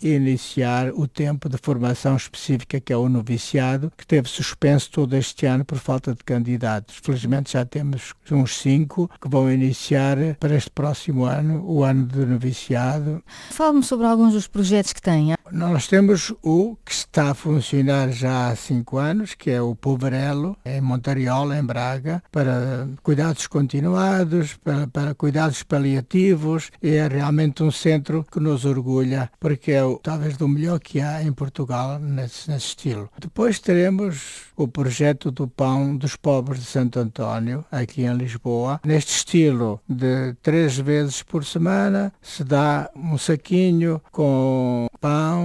reiniciar 0.00 0.92
o 0.94 1.06
tempo 1.06 1.48
de 1.48 1.56
formação 1.56 2.16
específica 2.16 2.80
que 2.80 2.92
é 2.92 2.96
o 2.96 3.08
noviciado, 3.08 3.92
que 3.96 4.06
teve 4.06 4.28
suspenso 4.28 4.90
todo 4.90 5.14
este 5.14 5.46
ano 5.46 5.64
por 5.64 5.78
falta 5.78 6.14
de 6.14 6.22
candidatos. 6.24 6.96
Felizmente 7.02 7.52
já 7.52 7.64
temos 7.64 8.14
uns 8.30 8.56
cinco 8.56 9.10
que 9.20 9.28
vão 9.28 9.50
iniciar 9.50 10.16
para 10.38 10.54
este 10.54 10.70
próximo 10.70 11.24
ano, 11.24 11.64
o 11.66 11.84
ano 11.84 12.06
de 12.06 12.24
noviciado. 12.26 13.22
Fale-me 13.50 13.82
sobre 13.82 14.06
alguns 14.06 14.32
dos 14.32 14.46
projetos 14.46 14.92
que 14.92 15.02
tem. 15.02 15.34
Nós 15.52 15.86
temos 15.86 16.32
o 16.42 16.76
que 16.84 16.92
está 16.92 17.30
a 17.30 17.34
funcionar 17.34 18.10
já 18.10 18.48
há 18.48 18.56
cinco 18.56 18.96
anos, 18.96 19.34
que 19.34 19.50
é 19.50 19.60
o 19.60 19.74
Poverelo, 19.74 20.56
em 20.64 20.80
Montariola, 20.80 21.58
em 21.58 21.64
Braga, 21.64 22.22
para 22.32 22.88
cuidados 23.02 23.46
continuados, 23.46 24.54
para, 24.54 24.86
para 24.86 25.14
cuidados 25.14 25.62
paliativos. 25.62 26.70
É 26.82 27.06
realmente 27.06 27.62
um 27.62 27.70
centro 27.70 28.24
que 28.30 28.40
nos 28.40 28.64
orgulha, 28.64 29.30
porque 29.38 29.72
é 29.72 29.82
talvez 30.02 30.36
do 30.36 30.48
melhor 30.48 30.80
que 30.80 31.00
há 31.00 31.22
em 31.22 31.32
Portugal 31.32 31.98
nesse, 31.98 32.50
nesse 32.50 32.68
estilo. 32.68 33.10
Depois 33.18 33.58
teremos 33.58 34.52
o 34.56 34.66
projeto 34.66 35.30
do 35.30 35.46
pão 35.46 35.96
dos 35.96 36.16
pobres 36.16 36.60
de 36.60 36.66
Santo 36.66 36.98
António, 36.98 37.64
aqui 37.70 38.02
em 38.02 38.16
Lisboa. 38.16 38.80
Neste 38.84 39.12
estilo 39.12 39.80
de 39.88 40.34
três 40.42 40.78
vezes 40.78 41.22
por 41.22 41.44
semana 41.44 42.12
se 42.22 42.42
dá 42.42 42.90
um 42.96 43.18
saquinho 43.18 44.00
com 44.10 44.88
pão, 45.00 45.43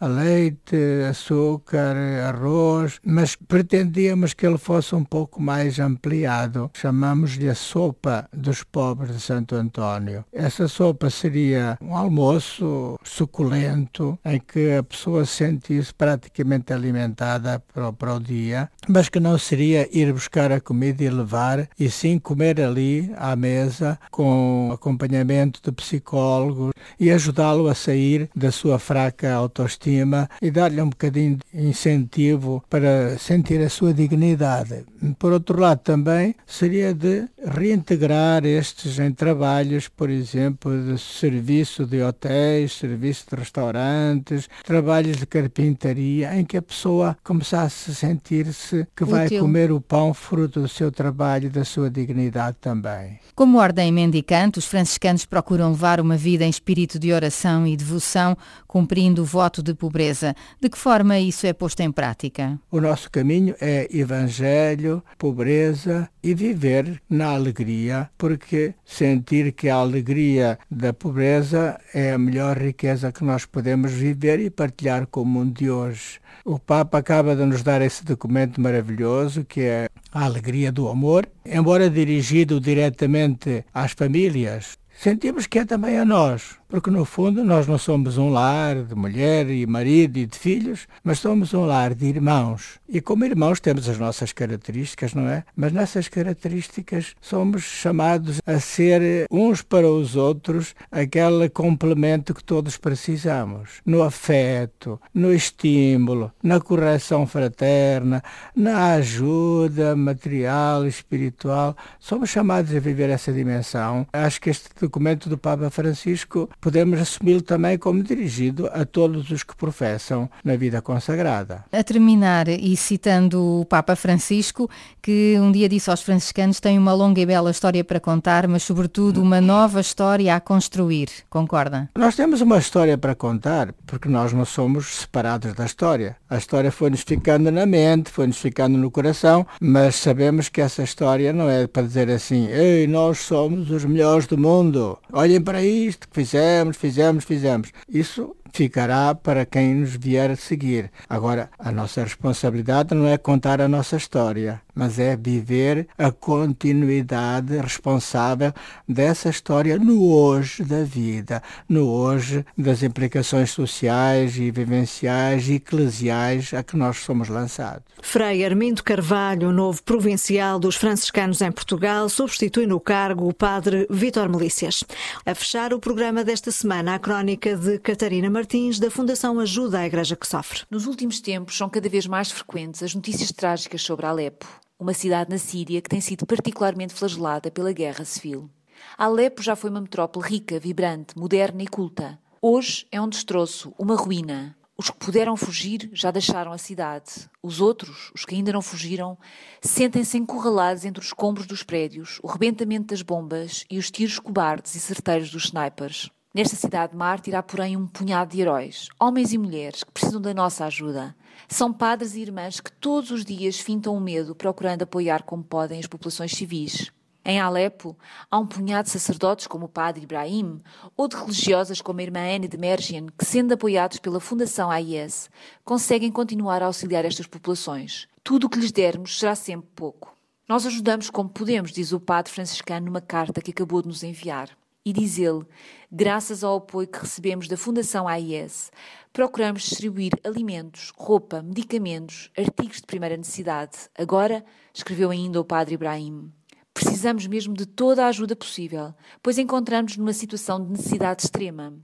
leite, 0.00 0.76
açúcar, 1.08 1.96
arroz, 2.26 3.00
mas 3.04 3.36
pretendíamos 3.36 4.34
que 4.34 4.46
ele 4.46 4.58
fosse 4.58 4.94
um 4.94 5.04
pouco 5.04 5.40
mais 5.40 5.78
ampliado. 5.78 6.70
Chamamos-lhe 6.74 7.48
a 7.48 7.54
sopa 7.54 8.28
dos 8.32 8.62
pobres 8.62 9.14
de 9.16 9.20
Santo 9.20 9.54
António. 9.54 10.24
Essa 10.32 10.68
sopa 10.68 11.10
seria 11.10 11.78
um 11.80 11.96
almoço 11.96 12.98
suculento 13.02 14.18
em 14.24 14.40
que 14.40 14.72
a 14.72 14.82
pessoa 14.82 15.24
sentisse 15.24 15.92
praticamente 15.94 16.72
alimentada 16.72 17.62
para, 17.72 17.92
para 17.92 18.14
o 18.14 18.20
dia, 18.20 18.70
mas 18.88 19.08
que 19.08 19.20
não 19.20 19.38
seria 19.38 19.88
ir 19.96 20.12
buscar 20.12 20.52
a 20.52 20.60
comida 20.60 21.04
e 21.04 21.10
levar, 21.10 21.68
e 21.78 21.90
sim 21.90 22.18
comer 22.18 22.60
ali 22.60 23.12
à 23.16 23.34
mesa 23.36 23.98
com 24.10 24.70
acompanhamento 24.72 25.60
de 25.62 25.72
psicólogos 25.72 26.72
e 26.98 27.10
ajudá-lo 27.10 27.68
a 27.68 27.74
sair 27.74 28.28
da 28.34 28.50
sua 28.50 28.78
fraca 28.78 29.21
autoestima 29.26 30.28
e 30.40 30.50
dar-lhe 30.50 30.80
um 30.80 30.88
bocadinho 30.88 31.36
de 31.36 31.66
incentivo 31.66 32.62
para 32.68 33.18
sentir 33.18 33.60
a 33.60 33.68
sua 33.68 33.92
dignidade. 33.92 34.84
Por 35.18 35.32
outro 35.32 35.60
lado, 35.60 35.80
também 35.80 36.34
seria 36.46 36.94
de 36.94 37.28
reintegrar 37.44 38.44
estes 38.44 38.98
em 38.98 39.12
trabalhos, 39.12 39.88
por 39.88 40.08
exemplo, 40.08 40.72
de 40.84 40.98
serviço 40.98 41.84
de 41.84 42.02
hotéis, 42.02 42.72
serviço 42.72 43.26
de 43.30 43.36
restaurantes, 43.36 44.48
trabalhos 44.64 45.16
de 45.16 45.26
carpintaria, 45.26 46.34
em 46.38 46.44
que 46.44 46.56
a 46.56 46.62
pessoa 46.62 47.16
começasse 47.22 47.90
a 47.90 47.94
sentir 47.94 48.22
sentir-se 48.22 48.86
que 48.96 49.04
vai 49.04 49.26
Útil. 49.26 49.40
comer 49.40 49.72
o 49.72 49.80
pão 49.80 50.14
fruto 50.14 50.60
do 50.60 50.68
seu 50.68 50.90
trabalho 50.90 51.46
e 51.46 51.50
da 51.50 51.64
sua 51.64 51.90
dignidade 51.90 52.56
também. 52.60 53.18
Como 53.34 53.58
ordem 53.58 53.92
mendicante, 53.92 54.58
os 54.58 54.66
franciscanos 54.66 55.24
procuram 55.24 55.70
levar 55.70 56.00
uma 56.00 56.16
vida 56.16 56.44
em 56.44 56.50
espírito 56.50 56.98
de 56.98 57.12
oração 57.12 57.66
e 57.66 57.76
devoção, 57.76 58.36
cumprindo 58.72 59.20
o 59.20 59.26
voto 59.26 59.62
de 59.62 59.74
pobreza. 59.74 60.34
De 60.58 60.70
que 60.70 60.78
forma 60.78 61.18
isso 61.18 61.46
é 61.46 61.52
posto 61.52 61.80
em 61.80 61.92
prática? 61.92 62.58
O 62.70 62.80
nosso 62.80 63.10
caminho 63.10 63.54
é 63.60 63.86
evangelho, 63.94 65.02
pobreza 65.18 66.08
e 66.22 66.32
viver 66.32 67.02
na 67.10 67.34
alegria, 67.34 68.08
porque 68.16 68.72
sentir 68.82 69.52
que 69.52 69.68
a 69.68 69.74
alegria 69.74 70.58
da 70.70 70.90
pobreza 70.94 71.78
é 71.92 72.12
a 72.12 72.18
melhor 72.18 72.56
riqueza 72.56 73.12
que 73.12 73.22
nós 73.22 73.44
podemos 73.44 73.92
viver 73.92 74.40
e 74.40 74.48
partilhar 74.48 75.06
com 75.06 75.20
o 75.20 75.26
mundo 75.26 75.52
de 75.52 75.70
hoje. 75.70 76.18
O 76.42 76.58
Papa 76.58 76.96
acaba 76.96 77.36
de 77.36 77.44
nos 77.44 77.62
dar 77.62 77.82
esse 77.82 78.02
documento 78.02 78.58
maravilhoso 78.58 79.44
que 79.44 79.60
é 79.60 79.90
a 80.10 80.24
alegria 80.24 80.72
do 80.72 80.88
amor, 80.88 81.28
embora 81.44 81.90
dirigido 81.90 82.58
diretamente 82.58 83.66
às 83.74 83.92
famílias, 83.92 84.78
sentimos 84.98 85.46
que 85.46 85.58
é 85.58 85.66
também 85.66 85.98
a 85.98 86.06
nós 86.06 86.61
porque 86.72 86.90
no 86.90 87.04
fundo 87.04 87.44
nós 87.44 87.66
não 87.66 87.76
somos 87.76 88.16
um 88.16 88.30
lar 88.30 88.76
de 88.82 88.94
mulher 88.94 89.46
e 89.50 89.66
marido 89.66 90.16
e 90.16 90.24
de 90.24 90.38
filhos, 90.38 90.88
mas 91.04 91.18
somos 91.18 91.52
um 91.52 91.66
lar 91.66 91.92
de 91.92 92.06
irmãos. 92.06 92.80
E 92.88 92.98
como 92.98 93.26
irmãos 93.26 93.60
temos 93.60 93.86
as 93.90 93.98
nossas 93.98 94.32
características, 94.32 95.12
não 95.12 95.28
é? 95.28 95.44
Mas 95.54 95.70
nessas 95.70 96.08
características 96.08 97.14
somos 97.20 97.62
chamados 97.62 98.40
a 98.46 98.58
ser 98.58 99.26
uns 99.30 99.60
para 99.60 99.86
os 99.86 100.16
outros 100.16 100.74
aquele 100.90 101.50
complemento 101.50 102.32
que 102.32 102.42
todos 102.42 102.78
precisamos. 102.78 103.82
No 103.84 104.02
afeto, 104.02 104.98
no 105.12 105.30
estímulo, 105.30 106.32
na 106.42 106.58
correção 106.58 107.26
fraterna, 107.26 108.22
na 108.56 108.94
ajuda 108.94 109.94
material 109.94 110.86
espiritual. 110.86 111.76
Somos 112.00 112.30
chamados 112.30 112.74
a 112.74 112.80
viver 112.80 113.10
essa 113.10 113.30
dimensão. 113.30 114.06
Acho 114.10 114.40
que 114.40 114.48
este 114.48 114.70
documento 114.80 115.28
do 115.28 115.36
Papa 115.36 115.68
Francisco 115.68 116.48
podemos 116.62 117.00
assumi-lo 117.00 117.42
também 117.42 117.76
como 117.76 118.04
dirigido 118.04 118.70
a 118.72 118.84
todos 118.84 119.28
os 119.32 119.42
que 119.42 119.54
professam 119.56 120.30
na 120.44 120.54
vida 120.54 120.80
consagrada. 120.80 121.64
A 121.72 121.82
terminar, 121.82 122.46
e 122.48 122.76
citando 122.76 123.60
o 123.60 123.64
Papa 123.64 123.96
Francisco, 123.96 124.70
que 125.02 125.36
um 125.40 125.50
dia 125.50 125.68
disse 125.68 125.90
aos 125.90 126.02
franciscanos 126.02 126.60
tem 126.60 126.78
uma 126.78 126.94
longa 126.94 127.20
e 127.20 127.26
bela 127.26 127.50
história 127.50 127.82
para 127.82 127.98
contar, 127.98 128.46
mas 128.46 128.62
sobretudo 128.62 129.20
uma 129.20 129.40
nova 129.40 129.80
história 129.80 130.36
a 130.36 130.40
construir. 130.40 131.08
Concorda? 131.28 131.90
Nós 131.98 132.14
temos 132.14 132.40
uma 132.40 132.58
história 132.58 132.96
para 132.96 133.16
contar, 133.16 133.74
porque 133.84 134.08
nós 134.08 134.32
não 134.32 134.44
somos 134.44 135.00
separados 135.00 135.52
da 135.54 135.66
história. 135.66 136.16
A 136.30 136.36
história 136.36 136.70
foi-nos 136.70 137.00
ficando 137.00 137.50
na 137.50 137.66
mente, 137.66 138.08
foi-nos 138.08 138.38
ficando 138.38 138.78
no 138.78 138.88
coração, 138.88 139.44
mas 139.60 139.96
sabemos 139.96 140.48
que 140.48 140.60
essa 140.60 140.84
história 140.84 141.32
não 141.32 141.50
é 141.50 141.66
para 141.66 141.82
dizer 141.82 142.08
assim, 142.08 142.46
ei, 142.46 142.86
nós 142.86 143.18
somos 143.18 143.68
os 143.68 143.84
melhores 143.84 144.28
do 144.28 144.38
mundo, 144.38 144.96
olhem 145.12 145.40
para 145.40 145.60
isto 145.60 146.08
que 146.08 146.14
fizemos 146.14 146.51
fizemos, 146.52 146.76
fizemos, 146.76 147.24
fizemos. 147.24 147.72
Isso 147.88 148.36
ficará 148.52 149.14
para 149.14 149.46
quem 149.46 149.74
nos 149.74 149.96
vier 149.96 150.30
a 150.30 150.36
seguir. 150.36 150.90
Agora, 151.08 151.50
a 151.58 151.72
nossa 151.72 152.02
responsabilidade 152.02 152.94
não 152.94 153.06
é 153.06 153.16
contar 153.16 153.60
a 153.60 153.68
nossa 153.68 153.96
história, 153.96 154.60
mas 154.74 154.98
é 154.98 155.16
viver 155.16 155.88
a 155.98 156.10
continuidade 156.10 157.56
responsável 157.58 158.52
dessa 158.88 159.28
história 159.28 159.78
no 159.78 160.12
hoje 160.12 160.64
da 160.64 160.82
vida, 160.82 161.42
no 161.68 161.88
hoje 161.88 162.44
das 162.56 162.82
implicações 162.82 163.50
sociais 163.50 164.36
e 164.36 164.50
vivenciais 164.50 165.48
e 165.48 165.54
eclesiais 165.54 166.54
a 166.54 166.62
que 166.62 166.76
nós 166.76 166.98
somos 166.98 167.28
lançados. 167.28 167.82
Frei 168.00 168.44
Armindo 168.44 168.82
Carvalho, 168.82 169.52
novo 169.52 169.82
provincial 169.82 170.58
dos 170.58 170.76
franciscanos 170.76 171.40
em 171.40 171.52
Portugal, 171.52 172.08
substitui 172.08 172.66
no 172.66 172.80
cargo 172.80 173.28
o 173.28 173.34
padre 173.34 173.86
Vítor 173.88 174.28
Melícias. 174.28 174.82
A 175.24 175.34
fechar 175.34 175.72
o 175.72 175.78
programa 175.78 176.24
desta 176.24 176.50
semana, 176.50 176.94
a 176.94 176.98
crónica 176.98 177.56
de 177.56 177.78
Catarina 177.78 178.28
Martins, 178.42 178.80
da 178.80 178.90
Fundação 178.90 179.38
Ajuda 179.38 179.78
à 179.78 179.86
Igreja 179.86 180.16
que 180.16 180.26
Sofre. 180.26 180.62
Nos 180.68 180.86
últimos 180.86 181.20
tempos, 181.20 181.56
são 181.56 181.68
cada 181.68 181.88
vez 181.88 182.08
mais 182.08 182.32
frequentes 182.32 182.82
as 182.82 182.92
notícias 182.92 183.30
trágicas 183.30 183.82
sobre 183.82 184.04
Alepo 184.04 184.48
uma 184.80 184.92
cidade 184.92 185.30
na 185.30 185.38
Síria 185.38 185.80
que 185.80 185.88
tem 185.88 186.00
sido 186.00 186.26
particularmente 186.26 186.92
flagelada 186.92 187.52
pela 187.52 187.72
guerra 187.72 188.04
civil. 188.04 188.50
Alepo 188.98 189.40
já 189.40 189.54
foi 189.54 189.70
uma 189.70 189.80
metrópole 189.80 190.26
rica, 190.26 190.58
vibrante, 190.58 191.16
moderna 191.16 191.62
e 191.62 191.68
culta. 191.68 192.18
Hoje 192.40 192.84
é 192.90 193.00
um 193.00 193.08
destroço, 193.08 193.72
uma 193.78 193.94
ruína. 193.94 194.56
Os 194.76 194.90
que 194.90 194.98
puderam 194.98 195.36
fugir 195.36 195.88
já 195.92 196.10
deixaram 196.10 196.50
a 196.50 196.58
cidade. 196.58 197.30
Os 197.40 197.60
outros, 197.60 198.10
os 198.12 198.24
que 198.24 198.34
ainda 198.34 198.52
não 198.52 198.60
fugiram, 198.60 199.16
sentem-se 199.60 200.18
encurralados 200.18 200.84
entre 200.84 201.00
os 201.00 201.06
escombros 201.06 201.46
dos 201.46 201.62
prédios, 201.62 202.18
o 202.20 202.26
rebentamento 202.26 202.86
das 202.86 203.02
bombas 203.02 203.64
e 203.70 203.78
os 203.78 203.88
tiros 203.88 204.18
cobardes 204.18 204.74
e 204.74 204.80
certeiros 204.80 205.30
dos 205.30 205.44
snipers. 205.44 206.10
Nesta 206.34 206.56
cidade 206.56 206.96
mártir 206.96 207.34
há, 207.34 207.42
porém, 207.42 207.76
um 207.76 207.86
punhado 207.86 208.30
de 208.30 208.40
heróis, 208.40 208.88
homens 208.98 209.34
e 209.34 209.38
mulheres, 209.38 209.84
que 209.84 209.92
precisam 209.92 210.18
da 210.18 210.32
nossa 210.32 210.64
ajuda. 210.64 211.14
São 211.46 211.70
padres 211.70 212.14
e 212.14 212.22
irmãs 212.22 212.58
que 212.58 212.72
todos 212.72 213.10
os 213.10 213.22
dias 213.22 213.60
fintam 213.60 213.94
o 213.94 214.00
medo, 214.00 214.34
procurando 214.34 214.80
apoiar 214.80 215.24
como 215.24 215.44
podem 215.44 215.78
as 215.78 215.86
populações 215.86 216.32
civis. 216.32 216.90
Em 217.22 217.38
Alepo, 217.38 217.98
há 218.30 218.38
um 218.38 218.46
punhado 218.46 218.86
de 218.86 218.92
sacerdotes 218.92 219.46
como 219.46 219.66
o 219.66 219.68
padre 219.68 220.04
Ibrahim 220.04 220.62
ou 220.96 221.06
de 221.06 221.16
religiosas 221.16 221.82
como 221.82 222.00
a 222.00 222.02
irmã 222.02 222.20
Anne 222.20 222.48
de 222.48 222.56
Mergien, 222.56 223.08
que, 223.16 223.26
sendo 223.26 223.52
apoiados 223.52 223.98
pela 223.98 224.18
Fundação 224.18 224.70
AIS, 224.70 225.28
conseguem 225.66 226.10
continuar 226.10 226.62
a 226.62 226.66
auxiliar 226.66 227.04
estas 227.04 227.26
populações. 227.26 228.08
Tudo 228.24 228.46
o 228.46 228.48
que 228.48 228.58
lhes 228.58 228.72
dermos 228.72 229.18
será 229.18 229.34
sempre 229.34 229.68
pouco. 229.76 230.16
Nós 230.48 230.64
ajudamos 230.64 231.10
como 231.10 231.28
podemos, 231.28 231.72
diz 231.72 231.92
o 231.92 232.00
padre 232.00 232.32
franciscano 232.32 232.86
numa 232.86 233.02
carta 233.02 233.42
que 233.42 233.50
acabou 233.50 233.82
de 233.82 233.88
nos 233.88 234.02
enviar. 234.02 234.48
E 234.84 234.92
diz 234.92 235.16
ele, 235.16 235.44
graças 235.90 236.42
ao 236.42 236.56
apoio 236.56 236.88
que 236.88 236.98
recebemos 236.98 237.46
da 237.46 237.56
Fundação 237.56 238.08
AIS, 238.08 238.72
procuramos 239.12 239.62
distribuir 239.62 240.12
alimentos, 240.24 240.92
roupa, 240.96 241.40
medicamentos, 241.40 242.30
artigos 242.36 242.78
de 242.78 242.86
primeira 242.86 243.16
necessidade. 243.16 243.88
Agora, 243.96 244.44
escreveu 244.74 245.10
ainda 245.10 245.40
o 245.40 245.44
padre 245.44 245.74
Ibrahim, 245.74 246.32
precisamos 246.74 247.26
mesmo 247.26 247.54
de 247.54 247.66
toda 247.66 248.04
a 248.04 248.08
ajuda 248.08 248.34
possível, 248.34 248.92
pois 249.22 249.38
encontramos 249.38 249.96
numa 249.96 250.12
situação 250.12 250.64
de 250.64 250.72
necessidade 250.72 251.22
extrema. 251.22 251.74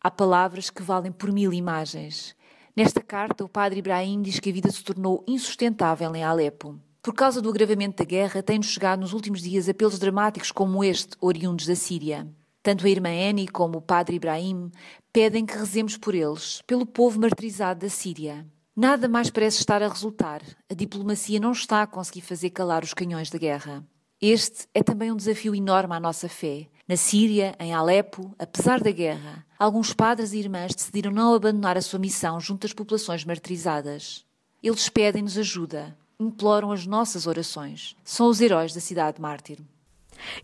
Há 0.00 0.10
palavras 0.10 0.70
que 0.70 0.82
valem 0.82 1.10
por 1.10 1.32
mil 1.32 1.52
imagens. 1.52 2.36
Nesta 2.76 3.00
carta, 3.00 3.44
o 3.44 3.48
padre 3.48 3.78
Ibrahim 3.78 4.20
diz 4.20 4.38
que 4.38 4.50
a 4.50 4.52
vida 4.52 4.70
se 4.70 4.84
tornou 4.84 5.24
insustentável 5.26 6.14
em 6.14 6.22
Alepo. 6.22 6.78
Por 7.02 7.14
causa 7.14 7.40
do 7.40 7.48
agravamento 7.48 8.02
da 8.02 8.04
guerra, 8.04 8.42
tem-nos 8.42 8.66
chegado 8.66 9.00
nos 9.00 9.12
últimos 9.12 9.42
dias 9.42 9.68
apelos 9.68 9.98
dramáticos 9.98 10.50
como 10.50 10.82
este, 10.84 11.16
oriundos 11.20 11.66
da 11.66 11.74
Síria. 11.74 12.28
Tanto 12.64 12.86
a 12.86 12.88
irmã 12.88 13.10
Annie 13.10 13.46
como 13.46 13.76
o 13.76 13.82
padre 13.82 14.16
Ibrahim 14.16 14.72
pedem 15.12 15.44
que 15.44 15.54
rezemos 15.54 15.98
por 15.98 16.14
eles, 16.14 16.62
pelo 16.66 16.86
povo 16.86 17.20
martirizado 17.20 17.80
da 17.80 17.90
Síria. 17.90 18.46
Nada 18.74 19.06
mais 19.06 19.28
parece 19.28 19.58
estar 19.58 19.82
a 19.82 19.88
resultar. 19.88 20.40
A 20.70 20.72
diplomacia 20.72 21.38
não 21.38 21.52
está 21.52 21.82
a 21.82 21.86
conseguir 21.86 22.22
fazer 22.22 22.48
calar 22.48 22.82
os 22.82 22.94
canhões 22.94 23.28
da 23.28 23.36
guerra. 23.36 23.86
Este 24.18 24.66
é 24.72 24.82
também 24.82 25.12
um 25.12 25.16
desafio 25.16 25.54
enorme 25.54 25.94
à 25.94 26.00
nossa 26.00 26.26
fé. 26.26 26.66
Na 26.88 26.96
Síria, 26.96 27.54
em 27.60 27.74
Alepo, 27.74 28.34
apesar 28.38 28.80
da 28.80 28.90
guerra, 28.90 29.44
alguns 29.58 29.92
padres 29.92 30.32
e 30.32 30.38
irmãs 30.38 30.74
decidiram 30.74 31.12
não 31.12 31.34
abandonar 31.34 31.76
a 31.76 31.82
sua 31.82 31.98
missão 31.98 32.40
junto 32.40 32.66
às 32.66 32.72
populações 32.72 33.26
martirizadas. 33.26 34.24
Eles 34.62 34.88
pedem-nos 34.88 35.36
ajuda, 35.36 35.94
imploram 36.18 36.72
as 36.72 36.86
nossas 36.86 37.26
orações. 37.26 37.94
São 38.02 38.26
os 38.26 38.40
heróis 38.40 38.72
da 38.72 38.80
cidade 38.80 39.20
mártir. 39.20 39.58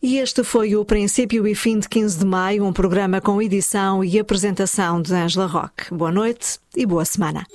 E 0.03 0.19
este 0.19 0.43
foi 0.45 0.77
o 0.77 0.85
princípio 0.85 1.47
e 1.47 1.55
fim 1.55 1.79
de 1.79 1.88
15 1.88 2.19
de 2.19 2.25
maio, 2.25 2.64
um 2.64 2.73
programa 2.73 3.21
com 3.21 3.40
edição 3.40 4.05
e 4.05 4.19
apresentação 4.19 5.01
de 5.01 5.14
Angela 5.14 5.47
Roque. 5.47 5.93
Boa 5.93 6.12
noite 6.12 6.59
e 6.77 6.87
boa 6.87 7.05
semana. 7.05 7.47